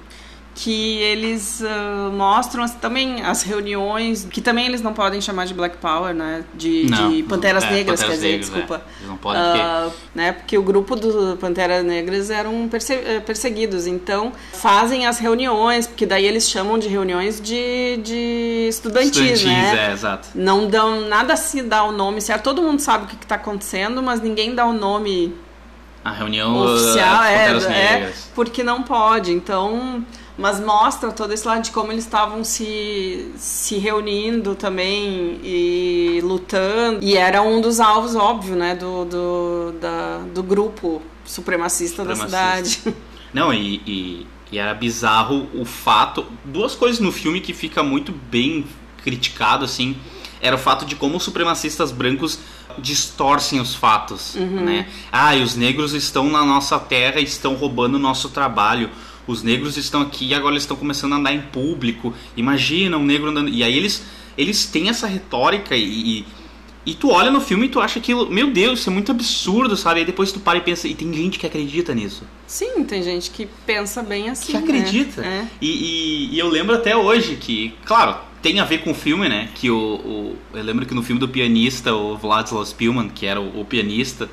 que 0.56 1.00
eles 1.00 1.62
uh, 1.62 2.12
mostram 2.14 2.64
as, 2.64 2.74
também 2.74 3.22
as 3.22 3.44
reuniões, 3.44 4.26
que 4.32 4.40
também 4.40 4.66
eles 4.66 4.82
não 4.82 4.94
podem 4.94 5.20
chamar 5.20 5.46
de 5.46 5.54
Black 5.54 5.76
Power, 5.78 6.16
né? 6.16 6.46
De, 6.54 6.88
não, 6.90 7.12
de 7.12 7.24
Panteras 7.24 7.66
é, 7.66 7.72
Negras, 7.72 8.00
Panteras 8.00 8.22
quer 8.22 8.28
dizer, 8.28 8.40
desculpa. 8.40 8.76
É. 8.76 8.98
Eles 8.98 9.10
não 9.10 9.18
podem 9.18 9.42
uh, 9.42 9.92
né? 10.16 10.32
Porque 10.32 10.58
o 10.58 10.64
grupo 10.64 10.96
do 10.96 11.36
Panteras 11.36 11.84
Negras 11.84 12.30
eram 12.30 12.70
perse 12.70 12.94
eh, 12.94 13.20
perseguidos, 13.20 13.86
então 13.86 14.32
fazem 14.54 15.06
as 15.06 15.20
reuniões, 15.20 15.88
porque 15.88 16.06
daí 16.06 16.26
eles 16.26 16.50
chamam 16.50 16.80
de 16.80 16.88
reuniões 16.88 17.42
de, 17.42 17.98
de 17.98 18.68
estudantis, 18.70 19.18
estudantis 19.18 19.44
né? 19.44 19.90
É, 19.90 19.92
exato. 19.92 20.30
Não 20.34 20.68
dão 20.68 21.02
nada 21.02 21.36
se 21.36 21.62
dá 21.64 21.84
o 21.84 21.92
nome 21.92 22.22
certo, 22.22 22.44
todo 22.44 22.62
mundo 22.62 22.80
sabe 22.80 23.04
o 23.04 23.08
que 23.08 23.16
está 23.16 23.36
acontecendo, 23.36 24.02
mas 24.02 24.22
ninguém 24.22 24.56
dá 24.56 24.66
o 24.66 24.72
nome 24.72 25.36
a 26.06 26.12
reunião 26.12 26.56
oficial 26.56 27.24
é, 27.24 27.50
é 27.50 28.14
porque 28.36 28.62
não 28.62 28.84
pode. 28.84 29.32
Então 29.32 30.06
mas 30.38 30.60
mostra 30.60 31.12
todo 31.12 31.32
esse 31.34 31.48
lado 31.48 31.64
de 31.64 31.72
como 31.72 31.92
eles 31.92 32.04
estavam 32.04 32.44
se, 32.44 33.32
se 33.38 33.78
reunindo 33.78 34.56
também 34.56 35.40
e 35.44 36.20
lutando. 36.24 37.00
E 37.02 37.16
era 37.16 37.42
um 37.42 37.62
dos 37.62 37.80
alvos, 37.80 38.16
óbvio, 38.16 38.56
né, 38.56 38.76
do, 38.76 39.06
do, 39.06 39.72
da, 39.80 40.20
do 40.34 40.44
grupo 40.44 41.02
supremacista, 41.24 42.04
supremacista. 42.04 42.38
da 42.38 42.66
cidade. 42.66 42.96
Não, 43.34 43.54
e, 43.54 43.82
e, 43.86 44.28
E 44.52 44.58
era 44.58 44.74
bizarro 44.74 45.48
o 45.54 45.66
fato. 45.66 46.26
Duas 46.44 46.76
coisas 46.76 47.00
no 47.00 47.12
filme 47.12 47.42
que 47.42 47.54
fica 47.54 47.82
muito 47.82 48.12
bem 48.12 48.66
criticado, 49.04 49.66
assim. 49.66 49.96
Era 50.42 50.56
o 50.56 50.60
fato 50.60 50.86
de 50.86 50.96
como 50.96 51.18
os 51.18 51.24
supremacistas 51.24 51.92
brancos 51.92 52.40
distorcem 52.78 53.60
os 53.60 53.74
fatos, 53.74 54.36
né? 54.36 54.88
Ah, 55.12 55.36
e 55.36 55.42
os 55.42 55.56
negros 55.56 55.94
estão 55.94 56.30
na 56.30 56.44
nossa 56.44 56.78
terra 56.78 57.20
e 57.20 57.24
estão 57.24 57.56
roubando 57.56 57.96
o 57.96 58.00
nosso 58.00 58.30
trabalho. 58.30 58.90
Os 59.28 59.42
negros 59.44 59.76
estão 59.78 60.02
aqui 60.02 60.28
e 60.28 60.34
agora 60.34 60.54
eles 60.54 60.64
estão 60.64 60.78
começando 60.78 61.14
a 61.14 61.16
andar 61.18 61.34
em 61.34 61.42
público. 61.42 62.14
Imagina 62.38 62.98
um 62.98 63.04
negro 63.04 63.30
andando. 63.30 63.50
E 63.50 63.64
aí 63.64 63.76
eles, 63.76 64.04
eles 64.38 64.66
têm 64.66 64.90
essa 64.90 65.08
retórica 65.08 65.76
e, 65.76 65.84
e, 66.20 66.26
e 66.86 66.94
tu 66.94 67.10
olha 67.10 67.32
no 67.32 67.42
filme 67.42 67.66
e 67.66 67.70
tu 67.70 67.80
acha 67.80 67.98
aquilo, 67.98 68.30
meu 68.30 68.52
Deus, 68.52 68.80
isso 68.82 68.90
é 68.90 68.94
muito 68.94 69.12
absurdo, 69.12 69.76
sabe? 69.76 70.02
Aí 70.02 70.06
depois 70.06 70.32
tu 70.32 70.40
para 70.40 70.60
e 70.60 70.62
pensa, 70.62 70.88
e 70.88 70.94
tem 70.94 71.12
gente 71.14 71.40
que 71.40 71.48
acredita 71.48 71.96
nisso. 71.96 72.24
Sim, 72.46 72.84
tem 72.84 73.02
gente 73.02 73.32
que 73.32 73.48
pensa 73.66 74.04
bem 74.04 74.30
assim. 74.30 74.52
que 74.52 74.58
acredita. 74.58 75.22
Né? 75.22 75.50
E, 75.60 75.68
e- 75.70 76.36
e 76.36 76.40
eu 76.40 76.48
lembro 76.48 76.76
até 76.76 76.96
hoje 76.96 77.36
que, 77.38 77.74
claro, 77.84 78.18
tem 78.44 78.60
a 78.60 78.66
ver 78.66 78.80
com 78.84 78.92
o 78.92 78.94
filme, 78.94 79.28
né? 79.28 79.50
Que 79.56 79.72
o, 79.72 79.76
o- 79.76 80.36
eu 80.54 80.64
lembro 80.64 80.86
que 80.86 80.94
no 80.94 81.02
filme 81.02 81.20
do 81.20 81.28
pianista, 81.28 81.96
o 81.96 82.16
Vladislav 82.16 82.64
Spielman, 82.68 83.10
que 83.10 83.26
era 83.26 83.42
o, 83.42 83.62
o 83.62 83.66
pianista, 83.66 84.30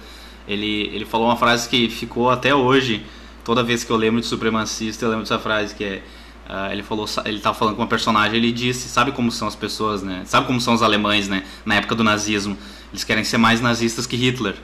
ele, 0.46 0.90
ele 0.92 1.06
falou 1.06 1.28
uma 1.28 1.37
frase 1.37 1.66
que 1.66 1.88
ficou 1.88 2.28
até 2.28 2.54
hoje. 2.54 3.02
Toda 3.44 3.62
vez 3.62 3.84
que 3.84 3.90
eu 3.90 3.96
lembro 3.96 4.20
de 4.20 4.26
supremacista, 4.26 5.04
eu 5.04 5.08
lembro 5.11 5.25
dessa 5.25 5.38
frase 5.38 5.75
que 5.75 5.84
é 5.84 6.02
ah, 6.49 6.70
ele 6.72 6.82
falou, 6.82 7.06
ele 7.25 7.38
tava 7.38 7.56
falando 7.56 7.76
com 7.76 7.82
uma 7.82 7.88
personagem, 7.88 8.37
ele 8.37 8.52
disse, 8.52 8.88
sabe 8.88 9.12
como 9.12 9.30
são 9.30 9.49
as 9.49 9.56
pessoas, 9.56 10.02
né? 10.02 10.22
Sabe 10.26 10.46
como 10.46 10.61
são 10.61 10.75
os 10.75 10.82
alemães, 10.82 11.28
né? 11.28 11.44
Na 11.64 11.76
época 11.76 11.94
do 11.94 12.04
nazismo, 12.04 12.58
eles 12.92 13.04
querem 13.04 13.25
ser 13.25 13.38
mais 13.38 13.61
nazistas 13.61 14.06
que 14.06 14.16
Hitler. 14.16 14.56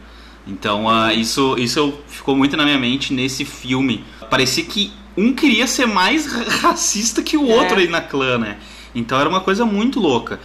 Então, 0.46 0.88
ah, 0.88 1.14
isso 1.14 1.56
isso 1.58 1.94
ficou 2.08 2.36
muito 2.36 2.56
na 2.56 2.64
minha 2.64 2.78
mente 2.78 3.12
nesse 3.12 3.44
filme. 3.44 4.04
Parecia 4.28 4.64
que 4.64 4.92
um 5.16 5.32
queria 5.32 5.66
ser 5.66 5.86
mais 5.86 6.26
racista 6.62 7.22
que 7.22 7.36
o 7.36 7.50
É. 7.50 7.54
outro 7.54 7.78
aí 7.78 7.88
na 7.88 8.00
clã, 8.00 8.38
né? 8.38 8.58
Então 8.94 9.18
era 9.18 9.28
uma 9.28 9.40
coisa 9.40 9.64
muito 9.64 10.00
louca. 10.00 10.40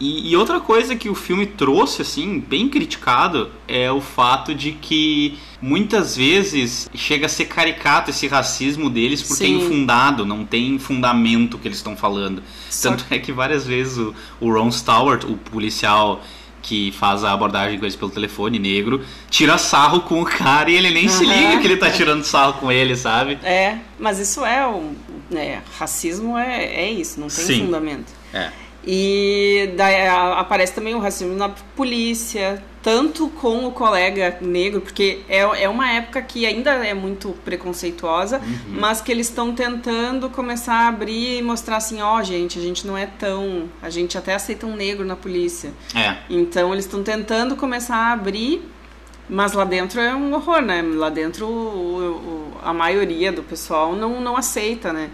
E, 0.00 0.30
e 0.30 0.36
outra 0.36 0.60
coisa 0.60 0.96
que 0.96 1.08
o 1.08 1.14
filme 1.14 1.46
trouxe, 1.46 2.02
assim, 2.02 2.40
bem 2.40 2.68
criticado, 2.68 3.50
é 3.68 3.90
o 3.92 4.00
fato 4.00 4.54
de 4.54 4.72
que 4.72 5.38
muitas 5.64 6.14
vezes 6.14 6.90
chega 6.94 7.24
a 7.24 7.28
ser 7.28 7.46
caricato 7.46 8.10
esse 8.10 8.28
racismo 8.28 8.90
deles 8.90 9.22
porque 9.22 9.44
é 9.44 9.46
Sim. 9.46 9.56
infundado, 9.56 10.26
não 10.26 10.44
tem 10.44 10.78
fundamento 10.78 11.56
que 11.56 11.66
eles 11.66 11.78
estão 11.78 11.96
falando. 11.96 12.42
Só 12.68 12.90
Tanto 12.90 13.06
é 13.10 13.18
que 13.18 13.32
várias 13.32 13.66
vezes 13.66 13.96
o, 13.96 14.14
o 14.42 14.52
Ron 14.52 14.70
Stewart, 14.70 15.24
o 15.24 15.38
policial 15.38 16.22
que 16.60 16.92
faz 16.92 17.24
a 17.24 17.32
abordagem 17.32 17.78
com 17.78 17.84
eles 17.86 17.96
pelo 17.96 18.10
telefone, 18.10 18.58
negro, 18.58 19.02
tira 19.30 19.56
sarro 19.56 20.02
com 20.02 20.20
o 20.20 20.24
cara 20.26 20.70
e 20.70 20.76
ele 20.76 20.90
nem 20.90 21.08
se 21.08 21.24
Aham. 21.24 21.34
liga 21.34 21.60
que 21.60 21.66
ele 21.66 21.76
tá 21.78 21.90
tirando 21.90 22.24
sarro 22.24 22.54
com 22.54 22.70
ele, 22.70 22.94
sabe? 22.94 23.38
É, 23.42 23.78
mas 23.98 24.18
isso 24.18 24.44
é 24.44 24.66
um. 24.66 24.94
né, 25.30 25.62
racismo 25.78 26.36
é, 26.36 26.62
é 26.62 26.90
isso, 26.90 27.18
não 27.18 27.28
tem 27.28 27.44
Sim. 27.44 27.64
fundamento. 27.64 28.12
É. 28.34 28.50
E 28.86 29.72
daí 29.78 30.06
aparece 30.08 30.74
também 30.74 30.94
o 30.94 30.98
racismo 30.98 31.34
na 31.34 31.48
polícia, 31.48 32.62
tanto 32.84 33.28
com 33.30 33.66
o 33.66 33.72
colega 33.72 34.36
negro, 34.42 34.82
porque 34.82 35.20
é, 35.26 35.38
é 35.38 35.68
uma 35.70 35.90
época 35.90 36.20
que 36.20 36.44
ainda 36.44 36.70
é 36.86 36.92
muito 36.92 37.30
preconceituosa, 37.44 38.38
Uhum. 38.38 38.78
mas 38.78 39.00
que 39.00 39.10
eles 39.10 39.26
estão 39.28 39.54
tentando 39.54 40.28
começar 40.28 40.74
a 40.74 40.88
abrir 40.88 41.38
e 41.38 41.42
mostrar 41.42 41.78
assim, 41.78 42.02
ó, 42.02 42.22
gente, 42.22 42.58
a 42.58 42.62
gente 42.62 42.86
não 42.86 42.96
é 42.96 43.06
tão. 43.06 43.70
A 43.82 43.88
gente 43.88 44.18
até 44.18 44.34
aceita 44.34 44.66
um 44.66 44.76
negro 44.76 45.04
na 45.06 45.16
polícia. 45.16 45.72
É. 45.94 46.18
Então 46.28 46.72
eles 46.74 46.84
estão 46.84 47.02
tentando 47.02 47.56
começar 47.56 47.96
a 47.96 48.12
abrir, 48.12 48.60
mas 49.30 49.54
lá 49.54 49.64
dentro 49.64 49.98
é 49.98 50.14
um 50.14 50.34
horror, 50.34 50.60
né? 50.60 50.82
Lá 50.82 51.08
dentro 51.08 51.46
o- 51.46 52.10
o- 52.10 52.52
a 52.62 52.74
maioria 52.74 53.32
do 53.32 53.42
pessoal 53.42 53.96
não, 53.96 54.20
não 54.20 54.36
aceita, 54.36 54.92
né? 54.92 55.08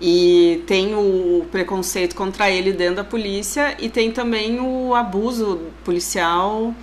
E 0.00 0.62
tem 0.66 0.94
o 0.94 1.44
preconceito 1.52 2.16
contra 2.16 2.50
ele 2.50 2.72
dentro 2.72 2.96
da 2.96 3.04
polícia 3.04 3.76
e 3.78 3.90
tem 3.90 4.10
também 4.10 4.58
o 4.58 4.94
abuso 4.94 5.60
policial 5.84 6.74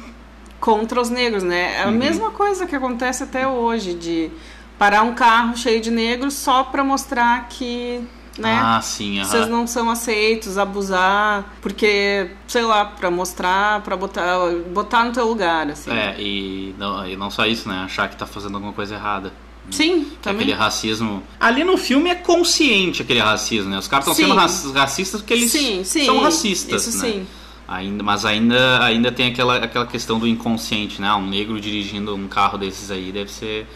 contra 0.59 0.99
os 1.01 1.09
negros, 1.09 1.43
né? 1.43 1.75
É 1.79 1.83
a 1.83 1.87
Uhum. 1.87 1.91
mesma 1.93 2.31
coisa 2.31 2.65
que 2.65 2.75
acontece 2.75 3.23
até 3.23 3.47
hoje, 3.47 3.93
de 3.93 4.29
parar 4.77 5.03
um 5.03 5.13
carro 5.13 5.55
cheio 5.57 5.79
de 5.81 5.91
negros 5.91 6.33
só 6.33 6.63
para 6.63 6.83
mostrar 6.83 7.47
que, 7.49 7.99
né? 8.37 8.59
Ah, 8.63 8.79
sim, 8.81 9.19
aham. 9.19 9.27
Vocês 9.29 9.47
não 9.47 9.65
são 9.67 9.89
aceitos, 9.89 10.57
abusar, 10.57 11.45
porque, 11.61 12.29
sei 12.47 12.61
lá, 12.63 12.85
pra 12.85 13.09
mostrar, 13.09 13.81
pra 13.81 13.95
botar, 13.97 14.37
botar 14.73 15.03
no 15.05 15.11
teu 15.11 15.27
lugar, 15.27 15.69
assim. 15.69 15.91
É, 15.91 16.15
e 16.19 16.75
não, 16.77 17.07
e 17.07 17.15
não 17.15 17.29
só 17.31 17.45
isso, 17.45 17.67
né? 17.69 17.81
Achar 17.85 18.07
que 18.09 18.15
tá 18.15 18.25
fazendo 18.25 18.55
alguma 18.55 18.73
coisa 18.73 18.95
errada. 18.95 19.31
Sim, 19.69 20.05
Que 20.05 20.15
também. 20.21 20.41
aquele 20.43 20.53
racismo. 20.57 21.21
Ali 21.39 21.63
no 21.65 21.75
filme 21.77 22.09
é 22.09 22.15
consciente 22.15 23.01
aquele 23.01 23.19
racismo, 23.19 23.69
né? 23.69 23.77
Os 23.77 23.87
caras 23.87 24.07
estão 24.07 24.15
sendo 24.15 24.33
raci- 24.33 24.71
racistas 24.71 25.21
porque 25.21 25.33
eles 25.33 25.51
sim, 25.51 25.83
sim, 25.83 26.05
são 26.05 26.21
racistas, 26.21 26.87
Isso 26.87 26.97
né? 27.03 27.11
sim. 27.11 27.27
Ainda, 27.67 28.01
mas 28.03 28.23
ainda, 28.23 28.81
ainda 28.83 29.11
tem 29.11 29.27
aquela, 29.27 29.57
aquela 29.57 29.85
questão 29.85 30.17
do 30.17 30.25
inconsciente, 30.27 31.01
né? 31.01 31.13
Um 31.13 31.27
negro 31.27 31.59
dirigindo 31.59 32.15
um 32.15 32.27
carro 32.27 32.57
desses 32.57 32.89
aí 32.91 33.11
deve 33.11 33.29
ser. 33.31 33.67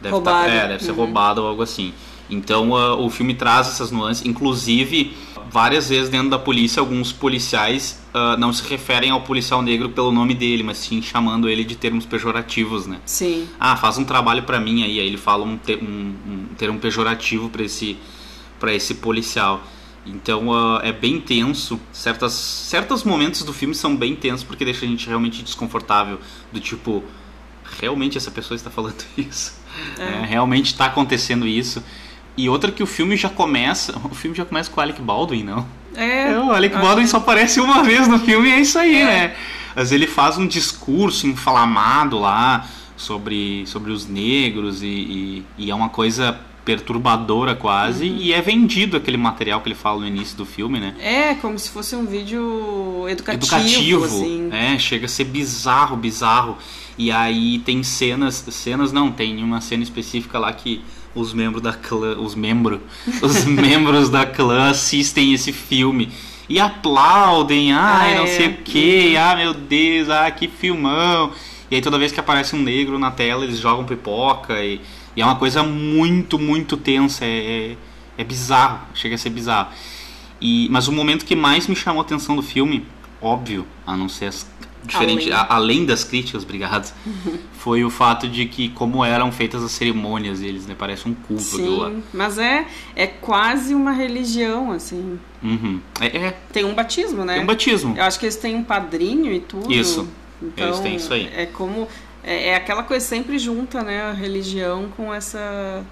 Deve 0.00 0.12
Roubado. 0.14 0.46
Tá, 0.46 0.52
é, 0.54 0.68
deve 0.68 0.84
ser 0.84 0.90
Uhum. 0.92 0.96
roubado 0.98 1.42
ou 1.42 1.48
algo 1.48 1.62
assim. 1.62 1.92
Então 2.30 2.74
ah, 2.74 2.96
o 2.96 3.10
filme 3.10 3.34
traz 3.34 3.68
essas 3.68 3.90
nuances. 3.90 4.24
Inclusive, 4.26 5.14
várias 5.50 5.88
vezes 5.90 6.08
dentro 6.08 6.30
da 6.30 6.38
polícia, 6.38 6.80
alguns 6.80 7.12
policiais 7.12 8.02
ah, 8.14 8.36
não 8.38 8.52
se 8.54 8.66
referem 8.68 9.10
ao 9.10 9.20
policial 9.20 9.60
negro 9.60 9.90
pelo 9.90 10.10
nome 10.10 10.34
dele, 10.34 10.62
mas 10.62 10.78
sim 10.78 11.02
chamando 11.02 11.46
ele 11.48 11.62
de 11.62 11.76
termos 11.76 12.06
pejorativos, 12.06 12.86
né? 12.86 13.00
Sim. 13.04 13.46
ah, 13.60 13.76
faz 13.76 13.98
um 13.98 14.04
trabalho 14.04 14.44
pra 14.44 14.58
mim 14.58 14.82
aí, 14.82 14.98
aí 14.98 15.06
ele 15.06 15.18
fala 15.18 15.44
um, 15.44 15.58
te- 15.58 15.76
um, 15.76 16.14
um 16.26 16.54
termo 16.56 16.78
pejorativo 16.78 17.50
pra 17.50 17.62
esse, 17.62 17.98
pra 18.58 18.72
esse 18.72 18.94
policial. 18.94 19.62
Então 20.06 20.52
ah, 20.52 20.80
é 20.84 20.92
bem 20.92 21.20
tenso, 21.20 21.80
certas, 21.92 22.32
certos 22.32 23.02
momentos 23.04 23.42
do 23.42 23.52
filme 23.52 23.74
são 23.74 23.96
bem 23.96 24.14
tensos 24.14 24.44
porque 24.44 24.64
deixa 24.64 24.84
a 24.84 24.88
gente 24.88 25.06
realmente 25.08 25.42
desconfortável, 25.42 26.20
do 26.52 26.60
tipo, 26.60 27.02
realmente 27.80 28.16
essa 28.16 28.30
pessoa 28.30 28.54
está 28.56 28.70
falando 28.70 28.96
isso? 29.18 29.54
É. 29.98 30.02
É, 30.22 30.24
realmente 30.26 30.66
está 30.66 30.86
acontecendo 30.86 31.46
isso? 31.46 31.82
E 32.36 32.48
outra 32.48 32.70
que 32.70 32.82
o 32.82 32.86
filme 32.86 33.16
já 33.16 33.28
começa, 33.28 33.98
o 34.04 34.14
filme 34.14 34.36
já 34.36 34.44
começa 34.44 34.70
com 34.70 34.78
o 34.80 34.82
Alec 34.82 35.00
Baldwin, 35.00 35.42
não? 35.42 35.66
É. 35.94 36.32
É, 36.32 36.38
o 36.38 36.52
Alec 36.52 36.76
Baldwin 36.76 37.04
que- 37.04 37.10
só 37.10 37.16
aparece 37.16 37.58
uma 37.60 37.82
vez 37.82 38.06
no 38.06 38.18
filme 38.18 38.48
e 38.48 38.52
é 38.52 38.60
isso 38.60 38.78
aí, 38.78 38.96
É. 38.96 39.04
né? 39.04 39.36
Mas 39.74 39.92
ele 39.92 40.06
faz 40.06 40.38
um 40.38 40.46
discurso 40.46 41.26
inflamado 41.26 42.18
lá 42.18 42.66
sobre, 42.96 43.66
sobre 43.66 43.90
os 43.92 44.06
negros 44.06 44.82
e, 44.82 44.86
e, 44.86 45.44
e 45.58 45.70
é 45.70 45.74
uma 45.74 45.88
coisa 45.90 46.38
perturbadora 46.66 47.54
quase 47.54 48.04
Uhum. 48.10 48.16
e 48.18 48.32
é 48.32 48.42
vendido 48.42 48.96
aquele 48.96 49.16
material 49.16 49.60
que 49.62 49.68
ele 49.68 49.74
fala 49.76 50.00
no 50.00 50.06
início 50.06 50.36
do 50.36 50.44
filme, 50.44 50.78
né? 50.80 50.94
É, 51.00 51.34
como 51.36 51.56
se 51.58 51.70
fosse 51.70 51.94
um 51.96 52.04
vídeo 52.04 53.06
educativo, 53.08 53.44
Educativo, 53.54 54.04
assim. 54.04 54.48
é, 54.52 54.78
chega 54.78 55.06
a 55.06 55.08
ser 55.08 55.24
bizarro, 55.24 55.96
bizarro. 55.96 56.58
E 56.98 57.10
aí 57.12 57.58
tem 57.60 57.82
cenas, 57.82 58.44
cenas 58.50 58.90
não, 58.92 59.10
tem 59.12 59.42
uma 59.44 59.60
cena 59.60 59.82
específica 59.82 60.38
lá 60.38 60.52
que 60.52 60.82
os 61.14 61.32
membros 61.32 61.62
da 61.62 61.72
clã, 61.72 62.16
os 62.18 62.34
membros, 62.34 62.80
os 63.22 63.44
membros 63.44 64.10
da 64.10 64.26
clã 64.26 64.68
assistem 64.70 65.32
esse 65.32 65.52
filme 65.52 66.10
e 66.48 66.58
aplaudem, 66.58 67.72
ai, 67.72 68.14
Ah, 68.14 68.18
não 68.18 68.24
é. 68.24 68.26
sei 68.28 68.48
o 68.48 68.54
que, 68.58 69.16
ah, 69.16 69.36
meu 69.36 69.54
Deus, 69.54 70.10
ah, 70.10 70.30
que 70.30 70.48
filmão. 70.48 71.30
E 71.70 71.74
aí 71.76 71.80
toda 71.82 71.98
vez 71.98 72.12
que 72.12 72.20
aparece 72.20 72.54
um 72.54 72.62
negro 72.62 72.98
na 72.98 73.10
tela, 73.10 73.44
eles 73.44 73.58
jogam 73.58 73.84
pipoca 73.84 74.62
e, 74.62 74.80
e 75.16 75.20
é 75.22 75.24
uma 75.24 75.36
coisa 75.36 75.62
muito, 75.62 76.38
muito 76.38 76.76
tensa, 76.76 77.24
é, 77.24 77.72
é, 77.72 77.76
é 78.18 78.24
bizarro, 78.24 78.80
chega 78.94 79.14
a 79.14 79.18
ser 79.18 79.30
bizarro. 79.30 79.70
E, 80.40 80.68
mas 80.70 80.86
o 80.88 80.92
momento 80.92 81.24
que 81.24 81.34
mais 81.34 81.66
me 81.66 81.74
chamou 81.74 82.02
a 82.02 82.04
atenção 82.04 82.36
do 82.36 82.42
filme, 82.42 82.86
óbvio, 83.20 83.66
a 83.86 83.96
não 83.96 84.08
ser 84.08 84.26
as 84.26 84.46
diferente, 84.84 85.32
Além. 85.32 85.32
a- 85.32 85.46
além 85.48 85.84
das 85.84 86.04
críticas, 86.04 86.44
obrigado, 86.44 86.94
foi 87.58 87.82
o 87.82 87.90
fato 87.90 88.28
de 88.28 88.46
que 88.46 88.68
como 88.68 89.04
eram 89.04 89.32
feitas 89.32 89.64
as 89.64 89.72
cerimônias 89.72 90.38
deles, 90.38 90.64
né? 90.64 90.76
Parece 90.78 91.08
um 91.08 91.14
culto 91.14 91.42
aquilo 91.56 91.78
lá. 91.78 91.90
Sim, 91.90 92.02
mas 92.14 92.38
é, 92.38 92.64
é 92.94 93.06
quase 93.08 93.74
uma 93.74 93.90
religião, 93.90 94.70
assim. 94.70 95.18
Uhum. 95.42 95.80
É, 96.00 96.06
é, 96.16 96.36
Tem 96.52 96.64
um 96.64 96.72
batismo, 96.74 97.24
né? 97.24 97.34
tem 97.34 97.42
um 97.42 97.46
batismo. 97.46 97.94
Eu 97.96 98.04
acho 98.04 98.20
que 98.20 98.26
eles 98.26 98.36
têm 98.36 98.54
um 98.54 98.62
padrinho 98.62 99.32
e 99.32 99.40
tudo. 99.40 99.72
Isso. 99.72 100.06
Então, 100.42 100.66
Eles 100.66 100.80
têm 100.80 100.96
isso 100.96 101.12
aí. 101.12 101.30
É 101.34 101.46
como. 101.46 101.88
É, 102.22 102.48
é 102.48 102.54
aquela 102.56 102.82
coisa 102.82 103.04
sempre 103.04 103.38
junta, 103.38 103.82
né? 103.82 104.02
A 104.02 104.12
religião 104.12 104.88
com 104.96 105.12
essa. 105.14 105.84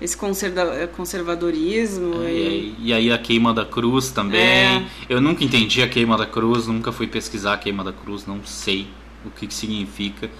Esse 0.00 0.16
conserva- 0.16 0.86
conservadorismo. 0.96 2.22
É, 2.22 2.30
e... 2.32 2.74
E, 2.78 2.92
aí- 2.92 3.10
a 3.12 3.18
queima 3.18 3.52
da 3.52 3.64
cruz 3.64 4.10
também. 4.10 4.40
É. 4.40 4.82
Eu 5.08 5.20
nunca 5.20 5.42
entendi 5.42 5.82
a 5.82 5.88
queima 5.88 6.16
da 6.16 6.26
cruz, 6.26 6.66
nunca 6.66 6.92
fui 6.92 7.06
pesquisar 7.08 7.54
a 7.54 7.58
queima 7.58 7.82
da 7.82 7.92
cruz, 7.92 8.24
não 8.26 8.44
sei 8.44 8.86
o 9.24 9.30
que, 9.30 9.46
que 9.46 9.54
significa. 9.54 10.30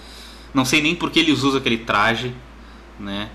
Não 0.53 0.63
sei 0.63 0.81
nem 0.81 0.95
por 0.95 1.11
que 1.11 1.19
eles 1.19 1.43
usam 1.43 1.59
aquele 1.59 1.79
traje, 1.79 2.33
né? 2.99 3.29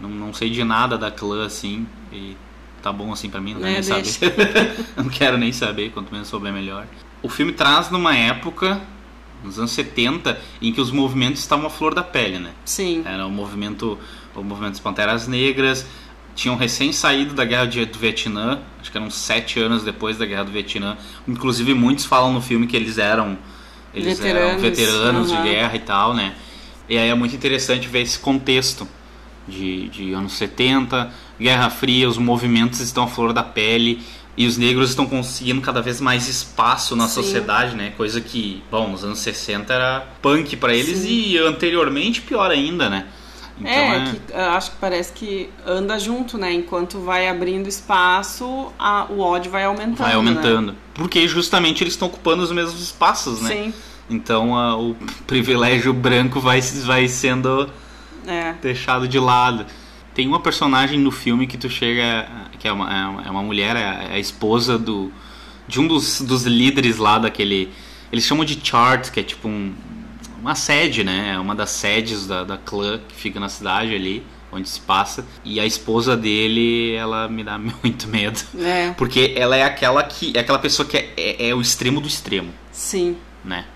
Não, 0.00 0.08
não 0.08 0.32
sei 0.32 0.48
de 0.50 0.64
nada 0.64 0.96
da 0.96 1.10
clã 1.10 1.44
assim. 1.46 1.86
E 2.12 2.36
tá 2.82 2.90
bom 2.90 3.12
assim 3.12 3.28
pra 3.28 3.40
mim, 3.40 3.52
não 3.54 3.60
quero 3.60 3.72
É, 3.72 3.80
nem 3.80 4.02
deixa. 4.02 4.10
saber. 4.18 4.86
não 4.96 5.08
quero 5.10 5.36
nem 5.36 5.52
saber, 5.52 5.90
quanto 5.90 6.10
menos 6.12 6.28
souber 6.28 6.52
melhor. 6.52 6.86
O 7.22 7.28
filme 7.28 7.52
traz 7.52 7.90
numa 7.90 8.16
época, 8.16 8.80
nos 9.42 9.58
anos 9.58 9.70
70, 9.72 10.38
em 10.60 10.72
que 10.72 10.80
os 10.80 10.90
movimentos 10.90 11.40
estavam 11.40 11.66
à 11.66 11.70
flor 11.70 11.94
da 11.94 12.02
pele, 12.02 12.38
né? 12.38 12.50
Sim. 12.64 13.02
Era 13.04 13.26
o 13.26 13.30
movimento, 13.30 13.98
o 14.34 14.42
movimento 14.42 14.72
das 14.72 14.80
Panteras 14.80 15.28
Negras. 15.28 15.86
tinham 16.34 16.56
recém 16.56 16.92
saído 16.92 17.34
da 17.34 17.44
guerra 17.44 17.66
do 17.66 17.98
Vietnã, 17.98 18.60
acho 18.80 18.90
que 18.90 18.98
eram 18.98 19.10
sete 19.10 19.58
anos 19.58 19.82
depois 19.82 20.18
da 20.18 20.26
guerra 20.26 20.44
do 20.44 20.52
Vietnã. 20.52 20.96
Inclusive 21.26 21.74
muitos 21.74 22.04
falam 22.04 22.32
no 22.32 22.42
filme 22.42 22.66
que 22.66 22.76
eles 22.76 22.98
eram 22.98 23.38
eles 23.94 24.18
veteranos, 24.18 24.50
eram 24.50 24.60
veteranos 24.60 25.30
uhum. 25.30 25.36
de 25.36 25.48
guerra 25.48 25.76
e 25.76 25.80
tal, 25.80 26.14
né? 26.14 26.34
E 26.88 26.98
aí 26.98 27.08
é 27.08 27.14
muito 27.14 27.34
interessante 27.34 27.88
ver 27.88 28.02
esse 28.02 28.18
contexto 28.18 28.86
de, 29.48 29.88
de 29.88 30.12
anos 30.12 30.32
70, 30.32 31.10
Guerra 31.40 31.70
Fria, 31.70 32.08
os 32.08 32.18
movimentos 32.18 32.80
estão 32.80 33.04
à 33.04 33.06
flor 33.06 33.32
da 33.32 33.42
pele 33.42 34.02
e 34.36 34.46
os 34.46 34.58
negros 34.58 34.90
estão 34.90 35.06
conseguindo 35.06 35.60
cada 35.60 35.80
vez 35.80 36.00
mais 36.00 36.28
espaço 36.28 36.94
na 36.94 37.08
Sim. 37.08 37.14
sociedade, 37.14 37.74
né? 37.74 37.94
Coisa 37.96 38.20
que, 38.20 38.62
bom, 38.70 38.88
nos 38.88 39.02
anos 39.02 39.18
60 39.20 39.72
era 39.72 40.06
punk 40.20 40.56
para 40.56 40.74
eles 40.74 41.00
Sim. 41.00 41.08
e 41.08 41.38
anteriormente 41.38 42.20
pior 42.20 42.50
ainda, 42.50 42.90
né? 42.90 43.06
Então, 43.58 43.72
é, 43.72 43.96
é... 43.96 44.12
Que, 44.12 44.32
acho 44.34 44.70
que 44.72 44.76
parece 44.76 45.12
que 45.14 45.48
anda 45.66 45.98
junto, 45.98 46.36
né? 46.36 46.52
Enquanto 46.52 46.98
vai 47.00 47.26
abrindo 47.26 47.66
espaço, 47.66 48.70
a, 48.78 49.06
o 49.08 49.20
ódio 49.20 49.50
vai 49.50 49.64
aumentando. 49.64 49.96
Vai 49.96 50.14
aumentando. 50.14 50.72
Né? 50.72 50.78
Porque 50.92 51.26
justamente 51.26 51.82
eles 51.82 51.94
estão 51.94 52.08
ocupando 52.08 52.42
os 52.42 52.52
mesmos 52.52 52.82
espaços, 52.82 53.40
né? 53.40 53.50
Sim. 53.50 53.74
Então 54.10 54.54
a, 54.54 54.76
o 54.76 54.94
privilégio 55.26 55.92
branco 55.94 56.40
vai, 56.40 56.60
vai 56.60 57.08
sendo 57.08 57.70
é. 58.26 58.52
deixado 58.60 59.08
de 59.08 59.18
lado. 59.18 59.64
Tem 60.16 60.26
uma 60.26 60.40
personagem 60.40 60.98
no 60.98 61.10
filme 61.10 61.46
que 61.46 61.58
tu 61.58 61.68
chega. 61.68 62.26
que 62.58 62.66
é 62.66 62.72
uma, 62.72 63.22
é 63.22 63.30
uma 63.30 63.42
mulher, 63.42 63.76
é 63.76 64.14
a 64.14 64.18
esposa 64.18 64.78
do, 64.78 65.12
de 65.68 65.78
um 65.78 65.86
dos, 65.86 66.22
dos 66.22 66.44
líderes 66.44 66.96
lá 66.96 67.18
daquele. 67.18 67.70
Eles 68.10 68.24
chamam 68.24 68.42
de 68.42 68.58
chart, 68.62 69.10
que 69.10 69.20
é 69.20 69.22
tipo 69.22 69.46
um, 69.46 69.74
uma 70.40 70.54
sede, 70.54 71.04
né? 71.04 71.34
É 71.34 71.38
uma 71.38 71.54
das 71.54 71.68
sedes 71.68 72.26
da, 72.26 72.44
da 72.44 72.56
clã 72.56 72.98
que 73.06 73.14
fica 73.14 73.38
na 73.38 73.50
cidade 73.50 73.94
ali 73.94 74.24
onde 74.50 74.66
se 74.70 74.80
passa. 74.80 75.26
E 75.44 75.60
a 75.60 75.66
esposa 75.66 76.16
dele, 76.16 76.94
ela 76.94 77.28
me 77.28 77.44
dá 77.44 77.58
muito 77.60 78.08
medo. 78.08 78.40
É. 78.58 78.92
Porque 78.92 79.34
ela 79.36 79.54
é 79.54 79.64
aquela 79.64 80.02
que. 80.02 80.32
É 80.34 80.40
aquela 80.40 80.58
pessoa 80.58 80.88
que 80.88 80.96
é, 80.96 81.12
é, 81.14 81.48
é, 81.50 81.54
o 81.54 81.60
extremo 81.60 82.00
do 82.00 82.08
extremo. 82.08 82.54
Sim. 82.72 83.18
Né? 83.44 83.66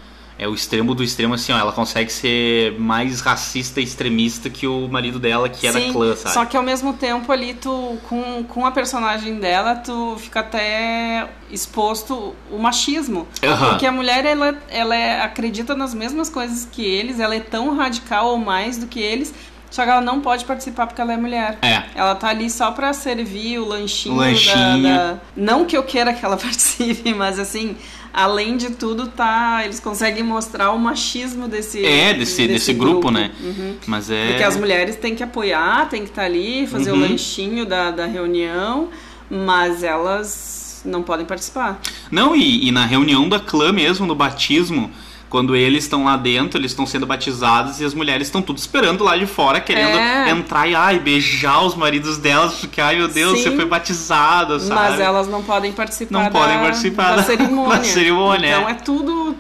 É 0.41 0.49
o 0.49 0.55
extremo 0.55 0.95
do 0.95 1.05
extremo, 1.05 1.35
assim, 1.35 1.53
ó. 1.53 1.59
Ela 1.59 1.71
consegue 1.71 2.11
ser 2.11 2.73
mais 2.79 3.21
racista 3.21 3.79
e 3.79 3.85
extremista 3.85 4.49
que 4.49 4.67
o 4.67 4.89
marido 4.89 5.19
dela, 5.19 5.51
que 5.51 5.67
é 5.67 5.71
Sim, 5.71 5.89
da 5.89 5.93
clã, 5.93 6.17
sabe? 6.17 6.33
Só 6.33 6.47
que 6.47 6.57
ao 6.57 6.63
mesmo 6.63 6.95
tempo 6.95 7.31
ali, 7.31 7.53
tu, 7.53 7.99
com, 8.09 8.43
com 8.45 8.65
a 8.65 8.71
personagem 8.71 9.39
dela, 9.39 9.75
tu 9.75 10.17
fica 10.19 10.41
até 10.41 11.29
exposto 11.51 12.35
o 12.51 12.59
machismo. 12.59 13.29
Uhum. 13.43 13.69
Porque 13.69 13.85
a 13.85 13.93
mulher, 13.93 14.25
ela, 14.25 14.57
ela 14.71 14.97
é, 14.97 15.21
acredita 15.21 15.75
nas 15.75 15.93
mesmas 15.93 16.31
coisas 16.31 16.67
que 16.73 16.83
eles, 16.83 17.21
ela 17.21 17.35
é 17.35 17.41
tão 17.41 17.77
radical 17.77 18.29
ou 18.29 18.39
mais 18.39 18.79
do 18.79 18.87
que 18.87 18.99
eles, 18.99 19.35
só 19.71 19.85
que 19.85 19.91
ela 19.91 20.01
não 20.01 20.21
pode 20.21 20.45
participar 20.45 20.87
porque 20.87 21.01
ela 21.01 21.13
é 21.13 21.17
mulher. 21.17 21.59
É. 21.63 21.85
Ela 21.95 22.15
tá 22.17 22.29
ali 22.29 22.51
só 22.51 22.73
pra 22.73 22.93
servir 22.93 23.59
o 23.61 23.65
lanchinho, 23.65 24.17
o 24.17 24.19
lanchinho. 24.19 24.83
Da, 24.83 25.13
da... 25.13 25.21
Não 25.37 25.65
que 25.65 25.77
eu 25.77 25.85
queira 25.85 26.13
que 26.13 26.25
ela 26.25 26.37
participe, 26.39 27.15
mas 27.15 27.39
assim, 27.39 27.77
além 28.13 28.57
de 28.57 28.71
tudo, 28.71 29.07
tá. 29.07 29.63
Eles 29.65 29.79
conseguem 29.79 30.25
mostrar 30.25 30.73
o 30.73 30.79
machismo 30.79 31.47
desse. 31.47 31.85
É, 31.87 32.13
desse, 32.13 32.37
desse, 32.37 32.49
desse 32.49 32.73
grupo, 32.73 33.03
grupo, 33.03 33.11
né? 33.13 33.31
Uhum. 33.41 33.77
Mas 33.87 34.11
é. 34.11 34.29
Porque 34.29 34.43
as 34.43 34.57
mulheres 34.57 34.97
têm 34.97 35.15
que 35.15 35.23
apoiar, 35.23 35.89
têm 35.89 36.03
que 36.03 36.11
estar 36.11 36.23
tá 36.23 36.27
ali, 36.27 36.67
fazer 36.67 36.91
uhum. 36.91 36.99
o 36.99 37.01
lanchinho 37.01 37.65
da, 37.65 37.93
da 37.93 38.07
reunião, 38.07 38.89
mas 39.31 39.85
elas 39.85 40.83
não 40.85 41.03
podem 41.03 41.25
participar. 41.25 41.81
Não, 42.11 42.35
e, 42.35 42.67
e 42.67 42.73
na 42.73 42.85
reunião 42.85 43.29
da 43.29 43.39
clã 43.39 43.73
mesmo, 43.73 44.05
no 44.05 44.17
batismo 44.17 44.91
quando 45.31 45.55
eles 45.55 45.85
estão 45.85 46.05
lá 46.05 46.17
dentro, 46.17 46.59
eles 46.59 46.73
estão 46.73 46.85
sendo 46.85 47.07
batizados 47.07 47.81
e 47.81 47.85
as 47.85 47.95
mulheres 47.95 48.27
estão 48.27 48.43
tudo 48.43 48.59
esperando 48.59 49.05
lá 49.05 49.17
de 49.17 49.27
fora, 49.27 49.61
querendo 49.61 49.97
é. 49.97 50.29
entrar 50.29 50.67
e 50.69 50.75
ai, 50.75 50.99
beijar 50.99 51.63
os 51.63 51.77
maridos 51.77 52.19
delas, 52.19 52.57
porque 52.57 52.81
ai 52.81 52.97
meu 52.97 53.07
Deus, 53.07 53.39
Sim, 53.39 53.45
você 53.45 53.57
foi 53.57 53.65
batizada, 53.65 54.59
sabe? 54.59 54.75
Mas 54.75 55.01
elas 55.01 55.29
não 55.29 55.41
podem 55.41 55.73
participar, 55.73 56.13
não 56.13 56.25
da, 56.25 56.31
podem 56.31 56.59
participar 56.59 57.11
da, 57.11 57.17
da, 57.17 57.23
cerimônia. 57.23 57.79
da 57.79 57.85
cerimônia. 57.85 58.57
Então 58.57 58.69
é 58.69 58.75
tudo 58.75 59.37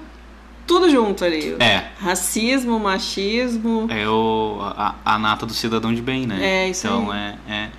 tudo 0.65 0.89
junto 0.89 1.25
ali. 1.25 1.57
É. 1.59 1.87
Racismo, 1.99 2.79
machismo. 2.79 3.89
É 3.91 4.09
o, 4.09 4.59
a, 4.61 4.95
a 5.05 5.19
nata 5.19 5.45
do 5.45 5.53
cidadão 5.53 5.93
de 5.93 6.01
bem, 6.01 6.25
né? 6.25 6.39
É, 6.41 6.69
isso 6.69 6.87
então 6.87 7.11
aí. 7.11 7.35
é, 7.49 7.53
é, 7.53 7.71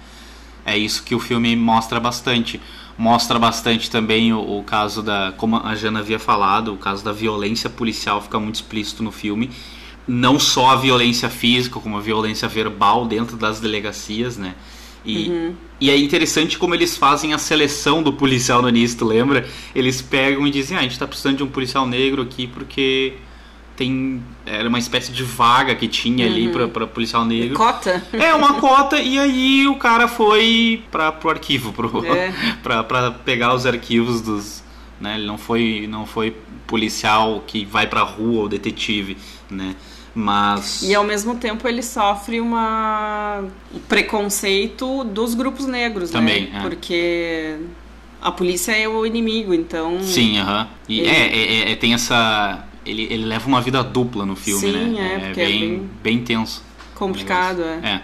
é 0.65 0.77
isso 0.77 1.01
que 1.03 1.15
o 1.15 1.19
filme 1.19 1.55
mostra 1.55 1.97
bastante 1.97 2.59
mostra 3.01 3.39
bastante 3.39 3.89
também 3.89 4.31
o, 4.31 4.59
o, 4.59 4.63
caso 4.63 5.01
da, 5.01 5.33
como 5.35 5.57
a 5.57 5.73
Jana 5.73 6.01
havia 6.01 6.19
falado, 6.19 6.71
o 6.71 6.77
caso 6.77 7.03
da 7.03 7.11
violência 7.11 7.67
policial 7.67 8.21
fica 8.21 8.39
muito 8.39 8.55
explícito 8.55 9.01
no 9.01 9.11
filme. 9.11 9.49
Não 10.07 10.39
só 10.39 10.69
a 10.69 10.75
violência 10.75 11.27
física, 11.27 11.79
como 11.79 11.97
a 11.97 11.99
violência 11.99 12.47
verbal 12.47 13.07
dentro 13.07 13.35
das 13.35 13.59
delegacias, 13.59 14.37
né? 14.37 14.53
E, 15.03 15.29
uhum. 15.29 15.55
e 15.79 15.89
é 15.89 15.97
interessante 15.97 16.59
como 16.59 16.75
eles 16.75 16.95
fazem 16.95 17.33
a 17.33 17.39
seleção 17.39 18.03
do 18.03 18.13
policial 18.13 18.61
no 18.61 18.69
início, 18.69 18.99
tu 18.99 19.05
lembra? 19.05 19.47
Eles 19.73 19.99
pegam 19.99 20.45
e 20.45 20.51
dizem, 20.51 20.77
ah, 20.77 20.81
a 20.81 20.83
gente 20.83 20.99
tá 20.99 21.07
precisando 21.07 21.37
de 21.37 21.43
um 21.43 21.47
policial 21.47 21.87
negro 21.87 22.21
aqui 22.21 22.45
porque 22.45 23.15
tem 23.81 24.21
era 24.45 24.69
uma 24.69 24.77
espécie 24.77 25.11
de 25.11 25.23
vaga 25.23 25.73
que 25.73 25.87
tinha 25.87 26.27
uhum. 26.27 26.31
ali 26.31 26.49
para 26.49 26.67
para 26.67 26.85
policial 26.85 27.25
negro. 27.25 27.55
Cota? 27.55 28.03
É, 28.13 28.31
uma 28.35 28.55
cota 28.55 28.99
e 29.01 29.17
aí 29.17 29.67
o 29.67 29.75
cara 29.75 30.07
foi 30.07 30.83
para 30.91 31.11
pro 31.11 31.31
arquivo, 31.31 31.73
pro 31.73 32.05
é. 32.05 32.31
para 32.61 33.11
pegar 33.11 33.55
os 33.55 33.65
arquivos 33.65 34.21
dos, 34.21 34.63
né? 34.99 35.15
Ele 35.15 35.25
não 35.25 35.37
foi 35.37 35.87
não 35.89 36.05
foi 36.05 36.35
policial 36.67 37.43
que 37.47 37.65
vai 37.65 37.87
para 37.87 38.03
rua 38.03 38.41
ou 38.41 38.49
detetive, 38.49 39.17
né? 39.49 39.75
Mas 40.13 40.83
E 40.83 40.93
ao 40.93 41.03
mesmo 41.03 41.35
tempo 41.35 41.67
ele 41.67 41.81
sofre 41.81 42.39
uma 42.39 43.43
um 43.73 43.79
preconceito 43.79 45.03
dos 45.05 45.33
grupos 45.33 45.65
negros, 45.65 46.11
Também, 46.11 46.49
né? 46.49 46.59
É. 46.59 46.61
Porque 46.61 47.55
a 48.21 48.31
polícia 48.31 48.73
é 48.73 48.87
o 48.87 49.05
inimigo, 49.05 49.53
então. 49.53 50.03
Sim, 50.03 50.37
aham. 50.37 50.61
Uh 50.61 50.65
-huh. 50.65 50.67
E 50.87 50.99
ele... 50.99 51.09
é, 51.09 51.69
é, 51.69 51.71
é, 51.71 51.75
tem 51.75 51.93
essa 51.93 52.67
ele, 52.91 53.07
ele 53.09 53.25
leva 53.25 53.47
uma 53.47 53.61
vida 53.61 53.83
dupla 53.83 54.25
no 54.25 54.35
filme, 54.35 54.61
Sim, 54.61 54.91
né? 54.91 54.99
É, 54.99 55.31
é 55.31 55.33
bem, 55.33 55.45
é 55.45 55.59
bem, 55.59 55.89
bem 56.03 56.19
tenso. 56.23 56.63
Complicado, 56.93 57.63
é. 57.63 57.79
É. 57.83 58.01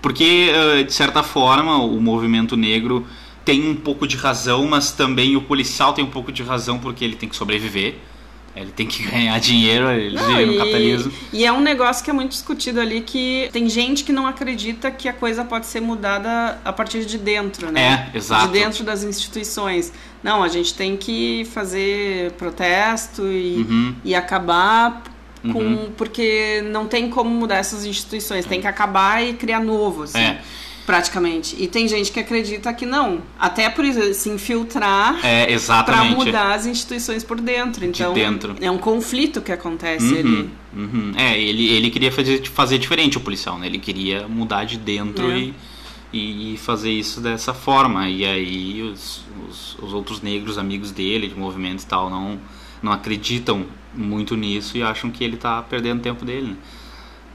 Porque, 0.00 0.52
de 0.86 0.92
certa 0.92 1.22
forma, 1.22 1.76
o 1.76 2.00
movimento 2.00 2.56
negro 2.56 3.06
tem 3.44 3.68
um 3.68 3.74
pouco 3.74 4.06
de 4.06 4.16
razão, 4.16 4.66
mas 4.66 4.92
também 4.92 5.36
o 5.36 5.40
policial 5.40 5.92
tem 5.92 6.04
um 6.04 6.10
pouco 6.10 6.30
de 6.30 6.42
razão 6.42 6.78
porque 6.78 7.04
ele 7.04 7.16
tem 7.16 7.28
que 7.28 7.34
sobreviver. 7.34 7.96
Ele 8.60 8.72
tem 8.72 8.86
que 8.86 9.02
ganhar 9.08 9.38
dinheiro, 9.40 9.90
ele 9.90 10.16
não, 10.16 10.26
vive 10.26 10.46
no 10.46 10.52
e, 10.52 10.58
capitalismo. 10.58 11.12
E 11.32 11.44
é 11.44 11.52
um 11.52 11.60
negócio 11.60 12.04
que 12.04 12.10
é 12.10 12.12
muito 12.12 12.30
discutido 12.30 12.80
ali 12.80 13.00
que 13.00 13.48
tem 13.52 13.68
gente 13.68 14.04
que 14.04 14.12
não 14.12 14.26
acredita 14.26 14.90
que 14.90 15.08
a 15.08 15.12
coisa 15.12 15.44
pode 15.44 15.66
ser 15.66 15.80
mudada 15.80 16.58
a 16.64 16.72
partir 16.72 17.04
de 17.04 17.18
dentro, 17.18 17.70
né? 17.70 18.10
É, 18.12 18.16
exato. 18.16 18.46
De 18.46 18.52
dentro 18.52 18.84
das 18.84 19.02
instituições. 19.02 19.92
Não, 20.22 20.42
a 20.42 20.48
gente 20.48 20.74
tem 20.74 20.96
que 20.96 21.46
fazer 21.52 22.32
protesto 22.32 23.22
e, 23.26 23.66
uhum. 23.68 23.94
e 24.04 24.14
acabar 24.14 25.02
com, 25.42 25.58
uhum. 25.58 25.92
porque 25.96 26.62
não 26.72 26.86
tem 26.86 27.08
como 27.08 27.30
mudar 27.30 27.56
essas 27.56 27.84
instituições, 27.84 28.44
tem 28.44 28.60
que 28.60 28.66
acabar 28.66 29.22
e 29.24 29.34
criar 29.34 29.60
novo, 29.60 30.02
assim. 30.02 30.18
É 30.18 30.40
praticamente. 30.88 31.54
E 31.58 31.66
tem 31.66 31.86
gente 31.86 32.10
que 32.10 32.18
acredita 32.18 32.72
que 32.72 32.86
não. 32.86 33.20
Até 33.38 33.68
por 33.68 33.84
se 34.14 34.30
infiltrar 34.30 35.20
é, 35.22 35.54
para 35.84 36.04
mudar 36.04 36.54
as 36.54 36.64
instituições 36.64 37.22
por 37.22 37.38
dentro. 37.38 37.84
Então, 37.84 38.14
De 38.14 38.20
dentro. 38.20 38.56
é 38.58 38.70
um 38.70 38.78
conflito 38.78 39.42
que 39.42 39.52
acontece 39.52 40.14
uhum, 40.14 40.18
ali. 40.18 40.50
Uhum. 40.74 41.12
É, 41.14 41.38
ele, 41.38 41.68
ele 41.68 41.90
queria 41.90 42.10
fazer, 42.10 42.42
fazer 42.46 42.78
diferente 42.78 43.18
o 43.18 43.20
policial, 43.20 43.58
né? 43.58 43.66
Ele 43.66 43.78
queria 43.78 44.26
mudar 44.26 44.64
de 44.64 44.78
dentro 44.78 45.30
é. 45.30 45.50
e, 46.10 46.54
e 46.54 46.56
fazer 46.56 46.90
isso 46.90 47.20
dessa 47.20 47.52
forma. 47.52 48.08
E 48.08 48.24
aí 48.24 48.80
os, 48.80 49.26
os, 49.46 49.78
os 49.82 49.92
outros 49.92 50.22
negros, 50.22 50.56
amigos 50.56 50.90
dele, 50.90 51.28
de 51.28 51.34
movimento 51.34 51.82
e 51.82 51.86
tal, 51.86 52.08
não, 52.08 52.40
não 52.82 52.92
acreditam 52.92 53.66
muito 53.92 54.34
nisso 54.34 54.78
e 54.78 54.82
acham 54.82 55.10
que 55.10 55.22
ele 55.22 55.34
está 55.34 55.60
perdendo 55.60 56.00
tempo 56.00 56.24
dele, 56.24 56.46
né? 56.46 56.56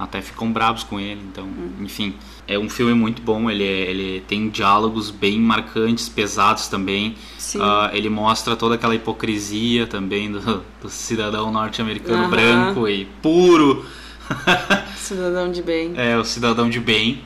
Até 0.03 0.21
ficam 0.21 0.51
bravos 0.51 0.83
com 0.83 0.99
ele. 0.99 1.21
Então, 1.31 1.45
uhum. 1.45 1.73
enfim, 1.81 2.15
é 2.47 2.57
um 2.59 2.69
filme 2.69 2.93
muito 2.93 3.21
bom. 3.21 3.49
Ele, 3.49 3.63
é, 3.63 3.89
ele 3.89 4.21
tem 4.27 4.49
diálogos 4.49 5.09
bem 5.09 5.39
marcantes, 5.39 6.09
pesados 6.09 6.67
também. 6.67 7.15
Uh, 7.55 7.93
ele 7.93 8.09
mostra 8.09 8.55
toda 8.55 8.75
aquela 8.75 8.95
hipocrisia 8.95 9.87
também 9.87 10.31
do, 10.31 10.63
do 10.81 10.89
cidadão 10.89 11.51
norte-americano 11.51 12.23
uhum. 12.23 12.29
branco 12.29 12.87
e 12.87 13.05
puro. 13.21 13.85
cidadão 14.97 15.51
de 15.51 15.61
bem. 15.61 15.93
É, 15.95 16.17
o 16.17 16.23
cidadão 16.23 16.69
de 16.69 16.79
bem. 16.79 17.21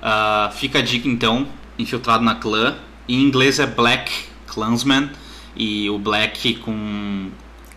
Uh, 0.00 0.52
fica 0.52 0.78
a 0.78 0.82
dica 0.82 1.08
então, 1.08 1.46
infiltrado 1.78 2.22
na 2.22 2.34
clã. 2.34 2.76
Em 3.08 3.22
inglês 3.22 3.58
é 3.58 3.66
Black 3.66 4.10
Klansman 4.46 5.10
e 5.56 5.88
o 5.90 5.98
Black 5.98 6.54
com 6.56 7.30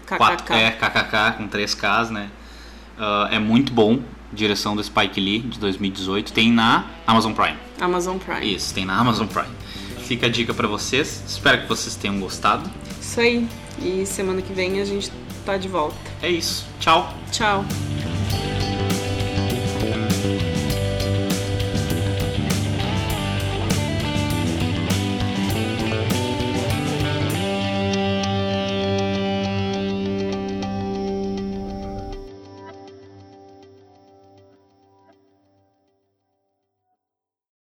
KKK. 0.05 0.17
Quatro, 0.17 0.53
é, 0.53 0.71
KKK 0.71 1.37
com 1.37 1.47
três 1.47 1.73
Ks, 1.73 2.09
né? 2.11 2.29
Uh, 2.97 3.33
é 3.33 3.39
muito 3.39 3.71
bom 3.71 3.99
direção 4.31 4.75
do 4.75 4.83
Spike 4.83 5.19
Lee, 5.19 5.39
de 5.39 5.59
2018. 5.59 6.33
Tem 6.33 6.51
na 6.51 6.85
Amazon 7.05 7.33
Prime. 7.33 7.57
Amazon 7.79 8.17
Prime. 8.17 8.55
Isso, 8.55 8.73
tem 8.73 8.85
na 8.85 8.97
Amazon 8.97 9.27
Prime. 9.27 9.53
Fica 9.99 10.27
a 10.27 10.29
dica 10.29 10.53
para 10.53 10.67
vocês. 10.67 11.23
Espero 11.27 11.61
que 11.61 11.67
vocês 11.67 11.95
tenham 11.95 12.19
gostado. 12.19 12.69
Isso 12.99 13.19
aí. 13.19 13.47
E 13.81 14.05
semana 14.05 14.41
que 14.41 14.53
vem 14.53 14.79
a 14.79 14.85
gente 14.85 15.11
tá 15.45 15.57
de 15.57 15.67
volta. 15.67 15.95
É 16.21 16.29
isso. 16.29 16.65
Tchau. 16.79 17.13
Tchau. 17.31 17.65